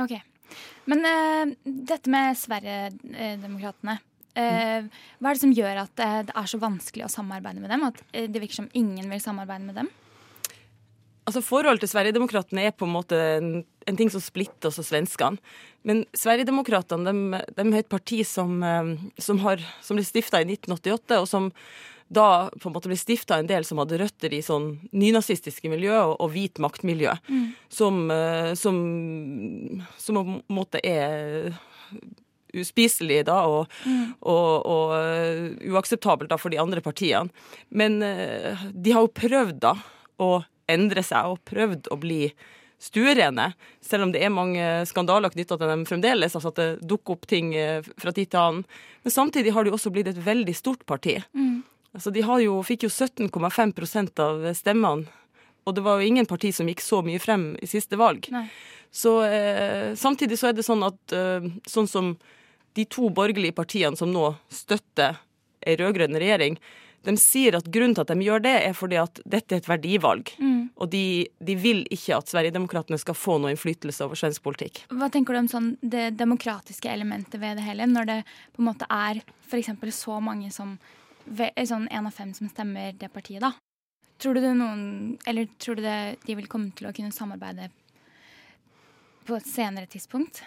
Ok. 0.00 0.16
Men 0.88 1.04
eh, 1.04 1.54
dette 1.92 2.08
med 2.08 2.40
Sverigedemokraterna. 2.40 4.00
Eh, 4.38 4.88
hva 5.18 5.28
er 5.28 5.36
det 5.36 5.44
som 5.44 5.52
gjør 5.52 5.84
at 5.84 5.96
det 5.98 6.32
er 6.32 6.48
så 6.48 6.60
vanskelig 6.62 7.04
å 7.04 7.12
samarbeide 7.12 7.60
med 7.60 7.74
dem? 7.74 7.88
At 7.90 8.00
det 8.16 8.40
virker 8.40 8.62
som 8.62 8.72
ingen 8.72 9.12
vil 9.12 9.20
samarbeide 9.20 9.68
med 9.68 9.82
dem? 9.82 9.96
Altså 11.28 11.42
Forholdet 11.44 11.84
til 11.84 11.90
Sverigedemokraterna 11.92 12.62
er 12.64 12.72
på 12.72 12.86
en 12.88 12.94
måte 12.94 13.18
en, 13.36 13.50
en, 13.84 13.98
ting 13.98 14.08
som 14.12 14.22
splitter 14.24 14.70
oss 14.70 14.80
og 14.80 14.86
svenskene. 14.88 15.36
Men 15.84 16.06
Sverigedemokraterna 16.16 17.12
de, 17.12 17.42
de 17.52 17.66
er 17.68 17.82
et 17.82 17.90
parti 17.92 18.22
som, 18.24 18.56
eh, 18.64 18.94
som, 19.20 19.42
har, 19.44 19.60
som 19.84 19.98
ble 19.98 20.06
stifta 20.08 20.40
i 20.40 20.48
1988, 20.48 21.20
og 21.20 21.28
som 21.28 21.50
da 22.08 22.48
på 22.56 22.70
en 22.70 22.72
måte 22.72 22.88
ble 22.88 22.96
stifta 22.96 23.36
en 23.36 23.50
del 23.50 23.66
som 23.68 23.82
hadde 23.82 23.98
røtter 24.00 24.32
i 24.32 24.40
sånn 24.40 24.70
nynazistiske 24.96 25.68
miljø 25.68 25.92
og, 25.98 26.14
og 26.24 26.32
hvit 26.32 26.60
maktmiljø. 26.64 27.12
Mm. 27.28 27.44
Som, 27.68 28.06
eh, 28.14 28.54
som, 28.56 28.78
som 30.00 30.16
på 30.16 30.24
en 30.24 30.40
måte 30.56 30.80
er 30.80 31.52
uspiselig 32.56 33.26
da, 33.28 33.42
og, 33.44 33.72
mm. 33.84 34.04
og, 34.24 34.52
og 34.72 34.92
uh, 34.96 35.48
uakseptabelt 35.68 36.30
da 36.32 36.38
for 36.40 36.48
de 36.48 36.60
andre 36.60 36.80
partiene. 36.80 37.28
Men 37.68 38.00
uh, 38.00 38.68
de 38.72 38.94
har 38.94 39.04
jo 39.04 39.12
prøvd 39.12 39.58
da 39.66 39.74
å 40.24 40.30
endre 40.70 41.04
seg 41.06 41.34
og 41.34 41.42
prøvd 41.48 41.90
å 41.92 41.98
bli 42.00 42.22
stuerene, 42.78 43.52
selv 43.82 44.06
om 44.06 44.12
det 44.14 44.22
er 44.22 44.30
mange 44.30 44.64
skandaler 44.86 45.32
knytta 45.34 45.58
til 45.58 45.70
dem 45.70 45.84
fremdeles. 45.88 46.36
altså 46.36 46.52
At 46.52 46.60
det 46.60 46.68
dukker 46.86 47.16
opp 47.16 47.26
ting 47.30 47.54
eh, 47.58 47.82
fra 47.98 48.14
tid 48.14 48.30
til 48.30 48.42
annen. 48.42 48.64
Men 49.02 49.14
samtidig 49.14 49.54
har 49.56 49.66
de 49.66 49.74
også 49.74 49.92
blitt 49.94 50.10
et 50.12 50.22
veldig 50.22 50.54
stort 50.54 50.86
parti. 50.86 51.18
Mm. 51.34 51.64
Altså 51.96 52.12
De 52.14 52.22
jo, 52.44 52.60
fikk 52.62 52.86
jo 52.86 52.92
17,5% 52.92 54.22
av 54.22 54.46
stemmene. 54.54 55.10
Og 55.66 55.74
det 55.76 55.84
var 55.84 55.98
jo 55.98 56.08
ingen 56.08 56.26
parti 56.26 56.52
som 56.54 56.68
gikk 56.70 56.80
så 56.80 57.02
mye 57.04 57.20
frem 57.20 57.50
i 57.60 57.68
siste 57.68 57.98
valg. 58.00 58.30
Så 58.94 59.18
eh, 59.26 59.94
Samtidig 59.98 60.38
så 60.38 60.48
er 60.48 60.56
det 60.56 60.64
sånn 60.64 60.86
at 60.86 61.16
eh, 61.16 61.50
sånn 61.68 61.90
som 61.90 62.14
de 62.78 62.84
to 62.86 63.10
borgerlige 63.10 63.56
partiene 63.56 63.98
som 63.98 64.12
nå 64.14 64.30
støtter 64.54 65.18
ei 65.66 65.74
rød-grønn 65.76 66.16
regjering, 66.16 66.56
de 67.06 67.14
sier 67.20 67.56
at 67.56 67.68
grunnen 67.72 67.94
til 67.96 68.04
at 68.04 68.10
de 68.10 68.26
gjør 68.26 68.42
det, 68.44 68.54
er 68.66 68.74
fordi 68.76 68.98
at 69.00 69.20
dette 69.24 69.54
er 69.54 69.62
et 69.62 69.68
verdivalg. 69.70 70.32
Mm. 70.42 70.68
Og 70.76 70.90
de, 70.92 71.02
de, 71.38 71.54
vil 71.58 71.84
ikke 71.94 72.18
at 72.18 72.30
Sverigedemokraterna 72.30 72.98
skal 73.00 73.16
få 73.16 73.38
noe 73.40 73.52
innflytelse 73.54 74.04
over 74.04 74.18
svensk 74.18 74.42
politikk. 74.44 74.82
Hva 74.90 75.10
tenker 75.12 75.34
du 75.34 75.42
om 75.44 75.50
sånn, 75.50 75.70
det 75.80 76.10
demokratiske 76.18 76.90
elementet 76.90 77.40
ved 77.42 77.58
det 77.58 77.66
hele, 77.68 77.88
når 77.90 78.10
det 78.10 78.18
på 78.56 78.62
en 78.62 78.70
måte 78.70 78.88
er 78.90 79.22
f.eks. 79.46 79.72
så 79.94 80.18
mange 80.24 80.50
som 80.54 80.76
sånn 81.28 81.88
én 81.92 82.06
av 82.08 82.14
fem 82.14 82.34
som 82.34 82.50
stemmer 82.50 82.94
det 82.98 83.10
partiet, 83.12 83.42
da? 83.44 83.54
Tror 84.18 84.34
du 84.34 84.40
det 84.42 84.54
noen 84.58 85.18
Eller 85.30 85.46
tror 85.62 85.78
du 85.78 85.84
det, 85.84 86.18
de 86.24 86.34
vil 86.34 86.48
komme 86.50 86.72
til 86.74 86.88
å 86.88 86.94
kunne 86.94 87.14
samarbeide 87.14 87.68
på 89.28 89.36
et 89.36 89.46
senere 89.46 89.86
tidspunkt? 89.86 90.42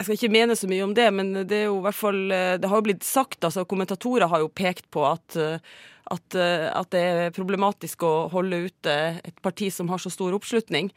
Jeg 0.00 0.06
skal 0.06 0.16
ikke 0.16 0.32
mene 0.32 0.54
så 0.56 0.64
mye 0.64 0.84
om 0.86 0.92
det, 0.96 1.06
men 1.12 1.34
det 1.44 1.56
er 1.58 1.66
jo 1.66 1.76
i 1.76 1.84
hvert 1.84 1.98
fall 1.98 2.20
eh, 2.32 2.54
Det 2.56 2.68
har 2.72 2.80
jo 2.80 2.84
blitt 2.86 3.04
sagt, 3.04 3.42
altså 3.44 3.66
kommentatorer 3.68 4.30
har 4.32 4.40
jo 4.40 4.48
pekt 4.48 4.86
på 4.88 5.02
at, 5.04 5.36
eh, 5.36 5.60
at, 6.08 6.36
eh, 6.40 6.68
at 6.72 6.88
det 6.94 7.02
er 7.04 7.34
problematisk 7.36 8.06
å 8.08 8.14
holde 8.32 8.62
ute 8.70 8.94
et 9.20 9.42
parti 9.44 9.68
som 9.68 9.92
har 9.92 10.00
så 10.00 10.08
stor 10.12 10.32
oppslutning. 10.38 10.88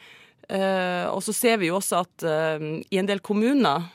Og 0.53 1.21
så 1.23 1.31
ser 1.31 1.59
vi 1.61 1.69
jo 1.69 1.77
også 1.77 2.01
at 2.03 2.23
i 2.91 2.97
en 2.99 3.07
del 3.07 3.21
kommuner 3.23 3.85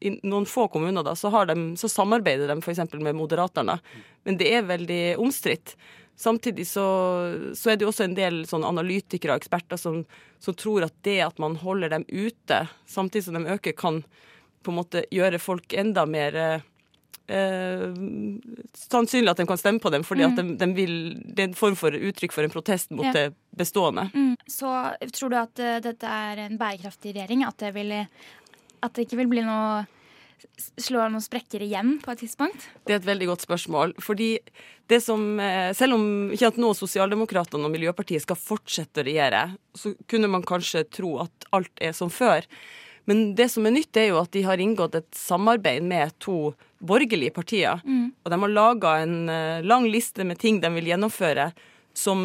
i 0.00 0.14
noen 0.24 0.46
få 0.48 0.64
kommuner 0.72 1.04
da, 1.04 1.12
så, 1.12 1.28
de, 1.44 1.56
så 1.76 1.90
samarbeider 1.92 2.48
de 2.48 2.56
f.eks. 2.56 2.80
med 3.04 3.12
Moderaterne. 3.18 3.76
Men 4.24 4.38
det 4.40 4.48
er 4.48 4.64
veldig 4.64 5.02
omstridt. 5.20 5.74
Samtidig 6.16 6.66
så, 6.70 6.86
så, 7.52 7.70
er 7.70 7.76
det 7.76 7.84
jo 7.84 7.92
også 7.92 8.06
en 8.06 8.16
del 8.16 8.42
sånn 8.48 8.64
analytikere 8.64 9.34
og 9.34 9.42
eksperter 9.42 9.80
som, 9.80 10.00
som, 10.40 10.56
tror 10.56 10.86
at 10.86 10.96
det 11.06 11.18
at 11.26 11.40
man 11.42 11.58
holder 11.60 11.92
dem 11.98 12.08
ute, 12.08 12.64
samtidig 12.88 13.26
som 13.28 13.36
de 13.36 13.56
øker, 13.58 13.76
kan 13.76 14.00
på 14.64 14.72
en 14.72 14.80
måte 14.80 15.04
gjøre 15.14 15.40
folk 15.42 15.76
enda 15.78 16.06
mer 16.08 16.38
eh, 16.40 16.62
sannsynlig 18.84 19.32
at 19.32 19.42
de 19.42 19.48
kan 19.48 19.60
stemme 19.60 19.82
på 19.82 19.92
dem, 19.94 20.04
fordi 20.06 20.24
mm. 20.24 20.30
at 20.30 20.40
de, 20.40 20.56
de, 20.60 20.70
vil, 20.76 20.94
det 21.24 21.46
er 21.46 21.50
en 21.50 21.58
form 21.58 21.78
for 21.78 21.94
uttrykk 21.94 22.36
for 22.36 22.46
en 22.46 22.54
protest 22.54 22.94
mot 22.94 23.08
ja. 23.08 23.14
det 23.16 23.26
bestående. 23.56 24.08
Mm. 24.14 24.34
Så 24.50 24.70
tror 25.14 25.32
du 25.32 25.40
at 25.40 25.64
uh, 25.64 25.76
dette 25.84 26.14
er 26.20 26.46
en 26.46 26.60
bærekraftig 26.60 27.14
regjering? 27.14 27.44
At 27.48 27.60
det, 27.62 27.74
vil, 27.76 27.92
at 27.94 28.96
det 28.96 29.06
ikke 29.06 29.22
vil 29.22 29.32
bli 29.32 29.44
noe 29.46 29.84
slå 30.80 31.04
noen 31.08 31.22
sprekker 31.22 31.62
igjen 31.64 31.98
på 32.02 32.12
et 32.12 32.22
tidspunkt? 32.24 32.68
Det 32.84 32.94
er 32.94 33.00
et 33.00 33.08
veldig 33.08 33.30
godt 33.32 33.44
spørsmål. 33.46 33.94
fordi 33.98 34.38
det 34.86 35.00
som, 35.02 35.40
eh, 35.40 35.72
Selv 35.72 35.94
om 35.94 36.30
ikke 36.30 36.48
at 36.48 36.56
nå 36.56 36.74
Sosialdemokratene 36.74 37.64
og 37.64 37.72
Miljøpartiet 37.72 38.22
skal 38.22 38.36
fortsette 38.36 39.00
å 39.00 39.06
regjere, 39.06 39.56
så 39.74 39.94
kunne 40.06 40.28
man 40.28 40.42
kanskje 40.42 40.88
tro 40.90 41.18
at 41.20 41.30
alt 41.52 41.72
er 41.80 41.92
som 41.92 42.10
før. 42.10 42.44
Men 43.10 43.34
det 43.36 43.50
som 43.52 43.66
er 43.66 43.74
nytt, 43.76 43.96
er 43.96 44.10
jo 44.10 44.22
at 44.22 44.32
de 44.32 44.44
har 44.46 44.60
inngått 44.60 44.96
et 44.98 45.10
samarbeid 45.16 45.84
med 45.84 46.14
to 46.22 46.54
borgerlige 46.84 47.34
partier. 47.36 47.82
Mm. 47.84 48.10
Og 48.24 48.32
de 48.32 48.40
har 48.44 48.52
laga 48.52 48.96
en 49.04 49.16
uh, 49.28 49.62
lang 49.64 49.88
liste 49.92 50.24
med 50.24 50.40
ting 50.40 50.60
de 50.62 50.70
vil 50.76 50.90
gjennomføre 50.92 51.50
som, 51.96 52.24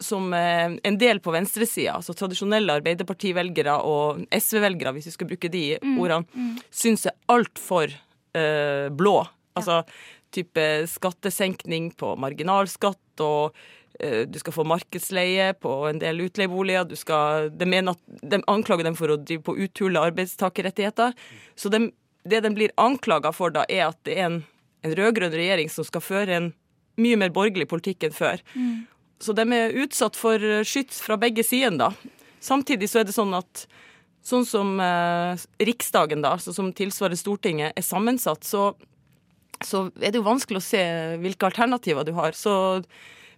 som 0.00 0.32
uh, 0.32 0.72
en 0.76 0.98
del 1.00 1.20
på 1.24 1.34
venstresida, 1.36 1.98
altså 1.98 2.16
tradisjonelle 2.16 2.80
Arbeiderpartivelgere 2.80 3.78
og 3.84 4.24
SV-velgere, 4.32 4.96
hvis 4.96 5.10
vi 5.10 5.16
skal 5.18 5.32
bruke 5.32 5.52
de 5.52 5.64
mm. 5.82 5.96
ordene, 6.00 6.28
mm. 6.32 6.52
syns 6.84 7.08
er 7.08 7.16
altfor 7.32 7.92
uh, 7.92 8.92
blå. 8.96 9.18
Altså 9.56 9.80
ja. 9.82 9.98
type 10.36 10.68
skattesenkning 10.92 11.92
på 11.96 12.16
marginalskatt 12.20 13.24
og 13.24 13.56
Eh, 13.85 13.85
du 13.98 14.38
skal 14.40 14.52
få 14.52 14.64
markedsleie 14.68 15.52
på 15.62 15.70
en 15.88 16.00
del 16.02 16.20
utleieboliger. 16.26 16.84
Du 16.90 16.96
skal, 17.00 17.48
de, 17.56 17.68
mener 17.68 17.96
at, 17.96 18.02
de 18.20 18.42
anklager 18.50 18.84
dem 18.84 18.98
for 18.98 19.12
å 19.12 19.16
drive 19.20 19.44
på 19.46 19.56
uthule 19.56 20.02
arbeidstakerrettigheter. 20.10 21.14
Så 21.56 21.72
de, 21.72 21.86
det 22.28 22.42
de 22.44 22.52
blir 22.54 22.74
anklaga 22.76 23.32
for, 23.32 23.54
da, 23.54 23.64
er 23.72 23.86
at 23.88 23.98
det 24.04 24.18
er 24.18 24.28
en, 24.28 24.42
en 24.84 24.96
rød-grønn 24.98 25.34
regjering 25.34 25.72
som 25.72 25.86
skal 25.88 26.04
føre 26.04 26.36
en 26.36 26.52
mye 27.00 27.16
mer 27.20 27.32
borgerlig 27.32 27.68
politikk 27.70 28.08
enn 28.08 28.16
før. 28.16 28.42
Mm. 28.56 28.84
Så 29.22 29.32
de 29.36 29.46
er 29.56 29.76
utsatt 29.82 30.16
for 30.18 30.42
skyts 30.68 31.00
fra 31.04 31.16
begge 31.20 31.44
sider, 31.46 31.76
da. 31.80 31.92
Samtidig 32.44 32.90
så 32.92 33.00
er 33.00 33.08
det 33.08 33.16
sånn 33.16 33.34
at 33.36 33.66
sånn 34.26 34.46
som 34.46 34.76
eh, 34.82 35.44
Riksdagen, 35.62 36.22
da, 36.24 36.34
så 36.42 36.54
som 36.54 36.72
tilsvarer 36.74 37.18
Stortinget, 37.18 37.76
er 37.76 37.86
sammensatt, 37.86 38.44
så, 38.44 38.72
så 39.64 39.86
er 40.00 40.10
det 40.10 40.20
jo 40.20 40.26
vanskelig 40.26 40.60
å 40.60 40.66
se 40.66 40.82
hvilke 41.22 41.48
alternativer 41.48 42.06
du 42.06 42.12
har. 42.16 42.34
Så 42.36 42.82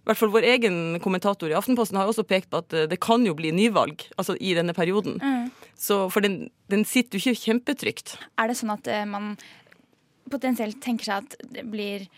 hvert 0.09 0.19
fall 0.19 0.33
vår 0.33 0.47
egen 0.55 0.77
kommentator 1.03 1.51
i 1.51 1.57
Aftenposten 1.57 1.99
har 1.99 2.09
også 2.09 2.25
pekt 2.27 2.49
på 2.51 2.61
at 2.63 2.75
eh, 2.75 2.87
det 2.89 2.99
kan 3.03 3.25
jo 3.27 3.35
bli 3.37 3.51
nyvalg 3.55 4.07
altså 4.17 4.35
i 4.39 4.55
denne 4.57 4.73
perioden. 4.77 5.19
Mm. 5.21 5.49
Så, 5.77 6.01
for 6.13 6.25
den, 6.25 6.47
den, 6.71 6.85
sitter 6.87 7.19
jo 7.19 7.29
ikke 7.29 7.45
kjempetrygt. 7.45 8.15
Er 8.41 8.49
det 8.49 8.57
sånn 8.59 8.73
at 8.73 8.89
eh, 8.89 9.05
man 9.09 9.35
potensielt 10.29 10.81
tenker 10.83 11.09
seg 11.09 11.23
at 11.25 11.53
det 11.55 11.65
blir 11.69 12.09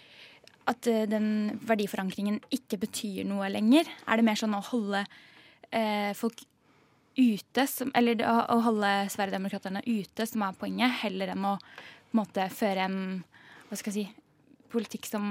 At 0.69 0.85
eh, 0.87 1.07
den 1.09 1.59
verdiforankringen 1.67 2.39
ikke 2.53 2.77
betyr 2.81 3.25
noe 3.27 3.49
lenger? 3.49 3.87
Er 4.07 4.19
det 4.19 4.25
mer 4.27 4.39
sånn 4.39 4.53
å 4.53 4.63
holde 4.71 5.03
eh, 5.73 6.11
folk 6.15 6.43
ute, 7.17 7.65
som, 7.67 7.89
eller 7.97 8.21
å, 8.23 8.35
å 8.55 8.59
holde 8.67 8.91
Sverigedemokraterna 9.11 9.81
ute, 9.83 10.27
som 10.29 10.45
er 10.45 10.59
poenget, 10.59 11.01
heller 11.01 11.33
enn 11.33 11.47
å 11.49 11.57
på 11.57 12.15
en 12.15 12.21
måte 12.21 12.45
føre 12.53 12.85
en 12.85 13.01
hva 13.67 13.79
skal 13.79 13.95
jeg 13.95 14.05
si, 14.05 14.21
politikk 14.71 15.07
som 15.07 15.25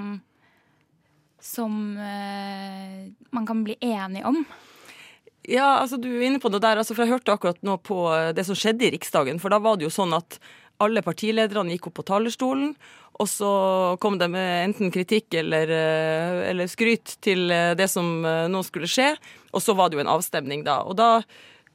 som 1.41 1.97
eh, 1.99 3.11
man 3.31 3.47
kan 3.49 3.65
bli 3.65 3.77
enig 3.81 4.25
om? 4.27 4.45
Ja, 5.49 5.81
altså 5.81 5.97
du 5.97 6.09
er 6.13 6.29
inne 6.29 6.41
på 6.41 6.51
det 6.53 6.61
der. 6.63 6.79
Altså, 6.79 6.95
for 6.95 7.07
Jeg 7.07 7.17
hørte 7.17 7.35
akkurat 7.35 7.61
nå 7.67 7.79
på 7.83 8.05
eh, 8.13 8.31
det 8.37 8.45
som 8.47 8.59
skjedde 8.59 8.87
i 8.87 8.93
Riksdagen. 8.95 9.41
For 9.41 9.53
da 9.53 9.61
var 9.63 9.79
det 9.79 9.89
jo 9.89 9.95
sånn 9.95 10.13
at 10.17 10.39
alle 10.81 11.03
partilederne 11.05 11.75
gikk 11.75 11.91
opp 11.91 11.99
på 12.01 12.07
talerstolen, 12.09 12.73
og 13.21 13.29
så 13.29 13.51
kom 14.01 14.17
de 14.17 14.31
med 14.33 14.71
enten 14.71 14.93
kritikk 14.95 15.35
eller, 15.37 15.69
eh, 15.69 16.39
eller 16.53 16.71
skryt 16.73 17.19
til 17.25 17.51
eh, 17.53 17.75
det 17.77 17.91
som 17.93 18.23
nå 18.25 18.63
skulle 18.65 18.89
skje. 18.89 19.15
Og 19.53 19.65
så 19.65 19.75
var 19.77 19.91
det 19.91 19.99
jo 19.99 20.05
en 20.05 20.15
avstemning 20.15 20.65
da. 20.65 20.81
Og 20.85 20.97
da 21.01 21.11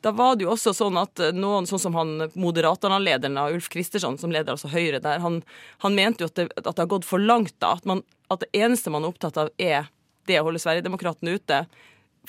da 0.06 0.12
var 0.14 0.36
det 0.38 0.46
jo 0.46 0.52
også 0.54 0.70
sånn 0.78 1.00
at 1.02 1.18
noen, 1.34 1.66
sånn 1.66 1.82
som 1.82 1.96
han 1.98 2.28
Moderaterna-lederen 2.38 3.40
Ulf 3.42 3.72
Kristersson, 3.74 4.20
som 4.22 4.30
leder 4.34 4.54
altså 4.54 4.70
Høyre 4.70 5.00
der, 5.02 5.18
han, 5.24 5.40
han 5.82 5.98
mente 5.98 6.22
jo 6.22 6.30
at 6.30 6.38
det, 6.38 6.46
at 6.54 6.68
det, 6.68 6.78
har 6.84 6.92
gått 6.92 7.08
for 7.10 7.22
langt, 7.22 7.56
da. 7.58 7.72
At, 7.80 7.88
man, 7.90 8.04
at, 8.30 8.44
det 8.44 8.62
eneste 8.62 8.94
man 8.94 9.02
er 9.02 9.16
opptatt 9.16 9.40
av, 9.42 9.50
er 9.58 9.90
det 10.30 10.38
å 10.38 10.46
holde 10.46 10.62
Sverigedemokraterna 10.62 11.34
ute. 11.34 11.64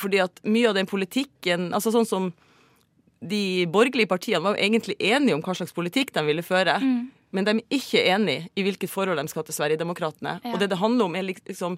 Fordi 0.00 0.22
at 0.24 0.40
mye 0.48 0.70
av 0.70 0.78
den 0.78 0.88
politikken 0.88 1.70
altså 1.76 1.92
sånn 1.92 2.08
som 2.08 2.32
De 3.16 3.64
borgerlige 3.72 4.10
partiene 4.10 4.42
var 4.44 4.56
jo 4.56 4.64
egentlig 4.64 4.96
enige 5.00 5.36
om 5.36 5.44
hva 5.44 5.54
slags 5.56 5.76
politikk 5.76 6.14
de 6.16 6.24
ville 6.24 6.44
føre. 6.44 6.78
Mm. 6.80 6.98
Men 7.36 7.46
de 7.48 7.58
er 7.58 7.76
ikke 7.76 8.02
enige 8.08 8.48
i 8.56 8.64
hvilket 8.64 8.92
forhold 8.92 9.20
de 9.20 9.28
skal 9.32 9.44
til 9.44 9.56
Sverigedemokraterna. 9.56 10.38
Ja. 10.44 10.52
Og 10.52 10.60
det 10.60 10.68
det 10.72 10.80
handler 10.80 11.08
om, 11.08 11.16
er 11.16 11.28
liksom 11.28 11.76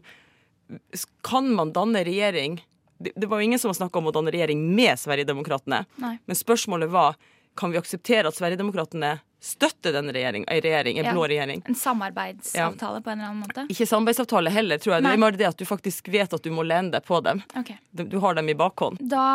Kan 1.26 1.54
man 1.58 1.72
danne 1.72 2.06
regjering 2.06 2.60
det, 2.98 3.26
var 3.26 3.40
jo 3.40 3.48
ingen 3.48 3.58
som 3.58 3.74
snakka 3.74 4.00
om 4.00 4.10
å 4.10 4.14
danne 4.14 4.32
regjering 4.34 4.62
med 4.74 4.98
Sverigedemokraterna. 4.98 5.84
Men 5.98 6.36
spørsmålet 6.36 6.90
var 6.90 7.18
kan 7.58 7.70
vi 7.70 7.78
akseptere 7.78 8.30
at 8.30 8.36
Sverigedemokraterna 8.38 9.16
støtter 9.42 9.94
denne 9.94 10.12
regjering, 10.14 10.44
en 10.50 10.60
regjering, 10.62 10.98
en 10.98 11.06
ja, 11.06 11.12
blå 11.14 11.26
regjering. 11.30 11.62
En 11.66 11.78
samarbeidsavtale 11.78 12.98
ja. 12.98 13.02
på 13.02 13.10
en 13.10 13.18
eller 13.18 13.30
annen 13.30 13.42
måte? 13.46 13.66
Ikke 13.70 13.86
samarbeidsavtale 13.86 14.50
heller, 14.54 14.82
tror 14.82 14.96
jeg. 14.96 15.04
Nei. 15.06 15.12
Det 15.14 15.18
er 15.18 15.24
bare 15.24 15.38
det 15.38 15.48
at 15.48 15.60
du 15.60 15.66
faktisk 15.68 16.10
vet 16.14 16.34
at 16.34 16.46
du 16.46 16.50
må 16.54 16.66
lene 16.66 16.90
deg 16.94 17.06
på 17.06 17.20
dem. 17.26 17.42
Okay. 17.58 17.78
Du, 17.90 18.04
du, 18.06 18.18
har 18.22 18.38
dem 18.38 18.50
i 18.50 18.56
bakhånd. 18.58 18.98
Da 19.02 19.26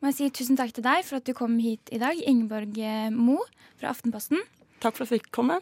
må 0.00 0.10
jeg 0.10 0.18
si 0.18 0.30
tusen 0.40 0.58
takk 0.58 0.74
til 0.74 0.86
deg 0.86 1.06
for 1.06 1.20
at 1.20 1.26
du 1.26 1.34
kom 1.36 1.58
hit 1.62 1.94
i 1.94 2.00
dag, 2.02 2.18
Ingeborg 2.26 2.78
Mo 3.14 3.38
fra 3.78 3.94
Aftenposten. 3.94 4.42
Takk 4.82 4.96
for 4.96 5.06
at 5.06 5.10
jeg 5.10 5.20
fikk 5.20 5.30
komme. 5.36 5.60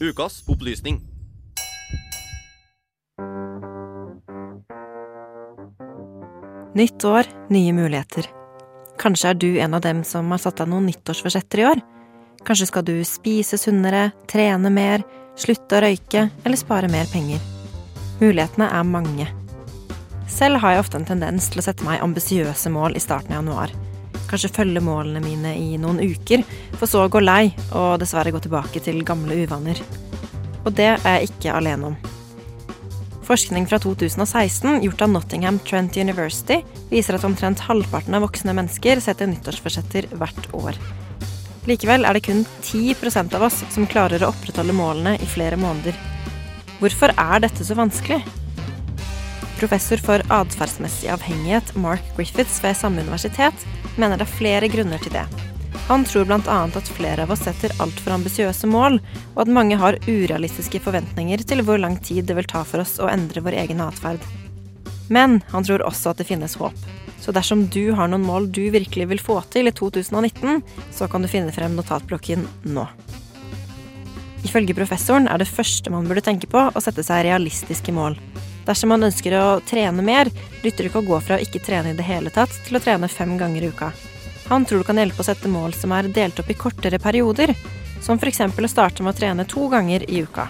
Ukas 0.00 0.42
opplysning. 0.46 1.00
Nytt 6.74 7.04
år, 7.04 7.24
nye 7.48 7.72
muligheter. 7.72 8.26
Kanskje 8.98 9.30
er 9.30 9.38
du 9.38 9.46
en 9.62 9.74
av 9.74 9.84
dem 9.84 10.02
som 10.02 10.30
har 10.34 10.42
satt 10.42 10.58
deg 10.58 10.72
noen 10.72 10.88
nyttårsforsetter 10.90 11.62
i 11.62 11.66
år? 11.68 11.84
Kanskje 12.42 12.66
skal 12.72 12.86
du 12.88 12.96
spise 13.06 13.58
sunnere, 13.60 14.08
trene 14.26 14.72
mer, 14.74 15.06
slutte 15.38 15.78
å 15.78 15.84
røyke 15.86 16.26
eller 16.42 16.58
spare 16.58 16.90
mer 16.90 17.06
penger? 17.14 17.38
Mulighetene 18.18 18.72
er 18.74 18.90
mange. 18.90 19.30
Selv 20.26 20.58
har 20.58 20.74
jeg 20.74 20.82
ofte 20.82 20.98
en 20.98 21.06
tendens 21.06 21.52
til 21.52 21.62
å 21.62 21.68
sette 21.70 21.86
meg 21.86 22.02
ambisiøse 22.02 22.74
mål 22.74 22.98
i 22.98 23.06
starten 23.06 23.30
av 23.30 23.44
januar 23.44 23.83
kanskje 24.34 24.52
følge 24.54 24.82
målene 24.84 25.22
mine 25.24 25.54
i 25.56 25.78
noen 25.80 26.02
uker, 26.02 26.42
for 26.78 26.90
så 26.90 27.04
å 27.04 27.12
gå 27.12 27.22
lei 27.22 27.52
og 27.70 28.00
dessverre 28.02 28.34
gå 28.34 28.42
tilbake 28.42 28.82
til 28.84 29.04
gamle 29.06 29.38
uvaner. 29.44 29.80
Og 30.64 30.74
det 30.74 30.90
er 30.96 31.06
jeg 31.20 31.30
ikke 31.30 31.54
alene 31.54 31.92
om. 31.92 31.96
Forskning 33.24 33.64
fra 33.64 33.78
2016 33.80 34.82
gjort 34.84 35.02
av 35.04 35.12
Nottingham 35.14 35.58
Trent 35.64 35.96
University 35.96 36.58
viser 36.90 37.16
at 37.16 37.24
omtrent 37.24 37.62
halvparten 37.64 38.16
av 38.16 38.24
voksne 38.26 38.52
mennesker 38.56 39.00
setter 39.00 39.30
nyttårsforsetter 39.30 40.10
hvert 40.12 40.50
år. 40.52 40.76
Likevel 41.64 42.04
er 42.04 42.18
det 42.18 42.26
kun 42.26 42.42
10% 42.66 43.36
av 43.38 43.46
oss 43.46 43.62
som 43.72 43.88
klarer 43.88 44.20
å 44.20 44.28
opprettholde 44.34 44.76
målene 44.76 45.14
i 45.16 45.28
flere 45.30 45.56
måneder. 45.56 45.96
Hvorfor 46.82 47.14
er 47.16 47.46
dette 47.46 47.64
så 47.64 47.76
vanskelig? 47.78 48.20
Professor 49.56 50.00
for 50.04 50.20
atferdsmessig 50.34 51.08
avhengighet 51.14 51.72
Mark 51.80 52.04
Griffiths 52.18 52.58
ved 52.60 52.76
samme 52.76 53.06
universitet 53.06 53.64
mener 54.00 54.20
det 54.20 54.26
er 54.26 54.38
flere 54.38 54.70
grunner 54.72 55.02
til 55.02 55.14
det. 55.14 55.24
Han 55.88 56.04
tror 56.08 56.24
bl.a. 56.24 56.58
at 56.64 56.92
flere 56.96 57.26
av 57.26 57.32
oss 57.34 57.42
setter 57.44 57.74
altfor 57.82 58.14
ambisiøse 58.14 58.68
mål, 58.70 58.96
og 59.34 59.40
at 59.42 59.52
mange 59.52 59.76
har 59.76 59.98
urealistiske 60.06 60.80
forventninger 60.80 61.44
til 61.44 61.60
hvor 61.66 61.80
lang 61.80 61.98
tid 62.00 62.24
det 62.30 62.38
vil 62.38 62.48
ta 62.48 62.62
for 62.64 62.80
oss 62.80 62.96
å 63.02 63.10
endre 63.12 63.42
vår 63.44 63.58
egen 63.66 63.82
atferd. 63.84 64.22
Men 65.12 65.42
han 65.50 65.66
tror 65.66 65.84
også 65.84 66.14
at 66.14 66.22
det 66.22 66.28
finnes 66.30 66.56
håp. 66.56 66.78
Så 67.20 67.32
dersom 67.36 67.66
du 67.72 67.92
har 67.96 68.08
noen 68.08 68.24
mål 68.24 68.48
du 68.52 68.62
virkelig 68.72 69.10
vil 69.12 69.20
få 69.20 69.38
til 69.52 69.68
i 69.68 69.74
2019, 69.76 70.62
så 70.92 71.08
kan 71.08 71.24
du 71.24 71.28
finne 71.28 71.52
frem 71.52 71.76
notatblokken 71.76 72.48
nå. 72.72 72.86
Ifølge 74.44 74.76
professoren 74.76 75.28
er 75.28 75.40
det 75.40 75.48
første 75.48 75.92
man 75.92 76.08
burde 76.08 76.24
tenke 76.24 76.48
på, 76.48 76.66
å 76.68 76.84
sette 76.84 77.04
seg 77.04 77.24
realistiske 77.28 77.92
mål. 77.96 78.16
Dersom 78.64 78.94
man 78.94 79.04
ønsker 79.04 79.36
å 79.36 79.60
trene 79.68 80.02
mer, 80.04 80.30
lytter 80.64 80.84
det 80.84 80.90
ikke 80.90 81.02
å 81.02 81.08
gå 81.08 81.20
fra 81.20 81.36
å 81.36 81.44
ikke 81.44 81.62
trene 81.64 81.92
i 81.92 81.98
det 81.98 82.06
hele 82.08 82.32
tatt 82.32 82.52
til 82.64 82.78
å 82.78 82.82
trene 82.82 83.10
fem 83.12 83.36
ganger 83.40 83.66
i 83.66 83.70
uka. 83.72 83.92
Han 84.48 84.64
tror 84.64 84.82
det 84.82 84.88
kan 84.88 85.00
hjelpe 85.00 85.20
å 85.20 85.26
sette 85.26 85.48
mål 85.48 85.76
som 85.76 85.92
er 85.96 86.08
delt 86.12 86.40
opp 86.40 86.50
i 86.52 86.56
kortere 86.58 87.00
perioder, 87.00 87.54
som 88.04 88.20
f.eks. 88.20 88.40
å 88.40 88.68
starte 88.68 89.04
med 89.04 89.14
å 89.14 89.18
trene 89.18 89.46
to 89.48 89.68
ganger 89.72 90.04
i 90.10 90.22
uka. 90.24 90.48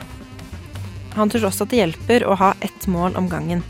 Han 1.14 1.30
tror 1.30 1.46
også 1.50 1.66
at 1.66 1.70
det 1.70 1.82
hjelper 1.82 2.26
å 2.26 2.34
ha 2.38 2.54
ett 2.60 2.88
mål 2.90 3.14
om 3.18 3.28
gangen. 3.30 3.62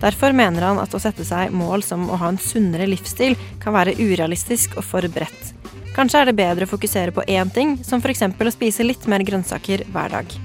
Derfor 0.00 0.32
mener 0.36 0.64
han 0.64 0.80
at 0.80 0.94
å 0.94 1.00
sette 1.00 1.24
seg 1.24 1.52
mål 1.52 1.84
som 1.84 2.08
å 2.08 2.18
ha 2.20 2.32
en 2.32 2.40
sunnere 2.40 2.88
livsstil 2.88 3.36
kan 3.62 3.76
være 3.76 3.96
urealistisk 4.00 4.76
og 4.76 4.84
for 4.84 5.08
bredt. 5.12 5.52
Kanskje 5.96 6.20
er 6.20 6.28
det 6.28 6.36
bedre 6.36 6.68
å 6.68 6.72
fokusere 6.72 7.14
på 7.16 7.24
én 7.28 7.52
ting, 7.52 7.78
som 7.84 8.04
f.eks. 8.04 8.26
å 8.28 8.52
spise 8.52 8.84
litt 8.84 9.08
mer 9.08 9.24
grønnsaker 9.24 9.86
hver 9.92 10.12
dag. 10.18 10.36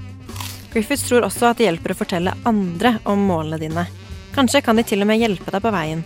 Griffiths 0.72 1.04
tror 1.04 1.26
også 1.26 1.50
at 1.50 1.60
det 1.60 1.66
hjelper 1.66 1.92
å 1.92 1.98
fortelle 1.98 2.32
andre 2.48 2.94
om 3.04 3.20
målene 3.28 3.60
dine. 3.60 3.86
Kanskje 4.32 4.62
kan 4.64 4.78
de 4.78 4.84
til 4.88 5.04
og 5.04 5.10
med 5.10 5.20
hjelpe 5.20 5.52
deg 5.52 5.60
på 5.60 5.72
veien. 5.74 6.00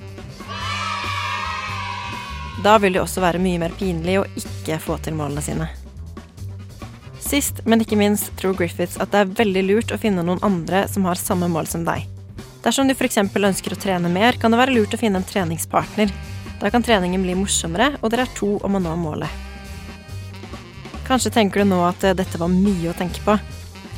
Da 2.65 2.75
vil 2.83 2.97
det 2.97 3.03
også 3.05 3.23
være 3.23 3.39
mye 3.39 3.61
mer 3.63 3.75
pinlig 3.79 4.17
å 4.19 4.27
ikke 4.35 4.81
få 4.83 4.97
til 5.05 5.15
målene 5.15 5.45
sine. 5.45 5.69
Sist, 7.23 7.63
men 7.67 7.83
ikke 7.83 7.99
minst, 7.99 8.33
tror 8.39 8.57
Griffiths 8.59 8.99
at 9.03 9.13
det 9.13 9.23
er 9.23 9.35
veldig 9.39 9.63
lurt 9.69 9.95
å 9.95 9.99
finne 10.03 10.25
noen 10.27 10.43
andre 10.47 10.85
som 10.91 11.07
har 11.07 11.19
samme 11.21 11.47
mål 11.51 11.71
som 11.71 11.87
deg. 11.87 12.07
Dersom 12.67 12.91
du 12.91 12.95
f.eks. 12.97 13.19
ønsker 13.23 13.75
å 13.75 13.79
trene 13.79 14.11
mer, 14.11 14.39
kan 14.43 14.51
det 14.51 14.59
være 14.59 14.75
lurt 14.75 14.95
å 14.95 14.99
finne 14.99 15.23
en 15.23 15.27
treningspartner. 15.27 16.11
Da 16.59 16.71
kan 16.75 16.83
treningen 16.83 17.23
bli 17.23 17.37
morsommere, 17.39 17.93
og 18.01 18.11
dere 18.11 18.27
er 18.27 18.35
to 18.35 18.57
om 18.67 18.79
å 18.79 18.83
nå 18.83 18.95
målet. 18.99 19.31
Kanskje 21.07 21.31
tenker 21.35 21.63
du 21.63 21.71
nå 21.71 21.85
at 21.87 22.03
dette 22.19 22.41
var 22.41 22.51
mye 22.51 22.91
å 22.91 22.97
tenke 22.99 23.23
på, 23.23 23.37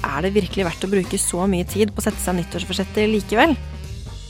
er 0.04 0.24
det 0.24 0.34
virkelig 0.36 0.66
verdt 0.66 0.86
å 0.86 0.90
bruke 0.92 1.18
så 1.20 1.46
mye 1.50 1.66
tid 1.68 1.92
på 1.92 2.02
å 2.02 2.06
sette 2.06 2.20
seg 2.22 2.38
nyttårsforsetter 2.38 3.10
likevel? 3.10 3.56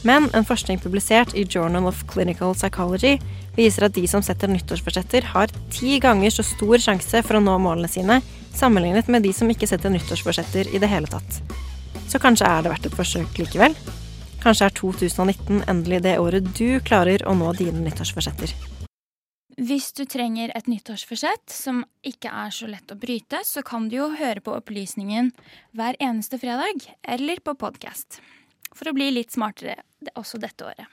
Men 0.07 0.29
en 0.37 0.47
forskning 0.47 0.79
publisert 0.81 1.35
i 1.35 1.45
Journal 1.45 1.89
of 1.91 2.05
Clinical 2.11 2.55
Psychology 2.55 3.17
viser 3.57 3.89
at 3.89 3.97
de 3.97 4.05
som 4.07 4.23
setter 4.23 4.51
nyttårsforsetter, 4.53 5.27
har 5.35 5.51
ti 5.75 5.99
ganger 6.03 6.31
så 6.31 6.45
stor 6.47 6.79
sjanse 6.83 7.23
for 7.27 7.39
å 7.39 7.43
nå 7.43 7.57
målene 7.63 7.91
sine, 7.91 8.21
sammenlignet 8.55 9.11
med 9.11 9.27
de 9.27 9.35
som 9.35 9.51
ikke 9.51 9.67
setter 9.71 9.93
nyttårsforsetter 9.93 10.71
i 10.71 10.81
det 10.83 10.91
hele 10.91 11.11
tatt. 11.11 11.41
Så 12.09 12.23
kanskje 12.23 12.47
er 12.49 12.65
det 12.65 12.73
verdt 12.73 12.89
et 12.89 12.97
forsøk 12.97 13.43
likevel? 13.43 13.75
Kanskje 14.39 14.71
er 14.71 14.79
2019 14.79 15.65
endelig 15.67 16.05
det 16.07 16.19
året 16.23 16.55
du 16.55 16.79
klarer 16.87 17.27
å 17.27 17.35
nå 17.37 17.51
dine 17.59 17.83
nyttårsforsetter. 17.83 18.55
Hvis 19.59 19.89
du 19.91 20.05
trenger 20.07 20.53
et 20.55 20.69
nyttårsforsett 20.71 21.51
som 21.51 21.81
ikke 22.07 22.31
er 22.31 22.53
så 22.55 22.69
lett 22.71 22.93
å 22.95 22.97
bryte, 22.99 23.41
så 23.43 23.59
kan 23.67 23.89
du 23.91 23.97
jo 23.97 24.05
høre 24.15 24.39
på 24.39 24.53
Opplysningen 24.55 25.33
hver 25.75 25.97
eneste 25.99 26.39
fredag, 26.39 26.85
eller 27.03 27.41
på 27.43 27.57
podkast. 27.59 28.21
For 28.71 28.87
å 28.87 28.95
bli 28.95 29.09
litt 29.17 29.35
smartere 29.35 29.81
også 30.15 30.39
dette 30.39 30.63
året. 30.63 30.87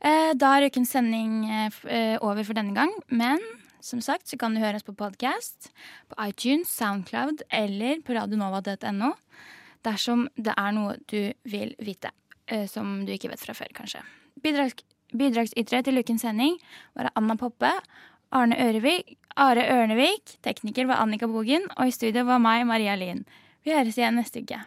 Eh, 0.00 0.32
da 0.40 0.54
er 0.56 0.70
ukens 0.72 0.94
sending 0.94 1.42
eh, 1.52 2.16
over 2.24 2.46
for 2.48 2.56
denne 2.56 2.72
gang, 2.72 2.94
men 3.12 3.44
som 3.84 4.00
sagt 4.00 4.32
så 4.32 4.38
kan 4.40 4.56
du 4.56 4.62
høre 4.62 4.80
oss 4.80 4.86
på 4.86 4.96
podkast, 4.96 5.68
på 6.08 6.16
iTunes, 6.30 6.72
Soundcloud 6.72 7.44
eller 7.52 8.00
på 8.00 8.16
radionova.no 8.16 9.12
dersom 9.84 10.30
det 10.40 10.56
er 10.56 10.72
noe 10.76 10.96
du 11.12 11.34
vil 11.44 11.76
vite, 11.76 12.14
eh, 12.48 12.64
som 12.72 13.02
du 13.04 13.12
ikke 13.12 13.34
vet 13.34 13.44
fra 13.44 13.52
før, 13.60 13.68
kanskje. 13.76 14.00
Bidrag 14.40 14.80
Bidragsytere 15.16 15.82
til 15.86 16.00
ukens 16.00 16.22
sending 16.26 16.58
var 16.94 17.10
Anna 17.18 17.36
Poppe, 17.40 17.72
Arne 18.30 18.58
Ørevik, 18.62 19.16
Are 19.36 19.62
Ørnevik, 19.72 20.36
tekniker 20.42 20.86
var 20.90 21.02
Annika 21.02 21.26
Bogen, 21.30 21.66
og 21.76 21.88
i 21.88 21.94
studio 21.94 22.26
var 22.28 22.42
meg, 22.42 22.66
Maria 22.66 22.94
Lien. 22.98 23.24
Vi 23.64 23.74
høres 23.74 23.98
igjen 23.98 24.18
neste 24.18 24.42
uke. 24.44 24.60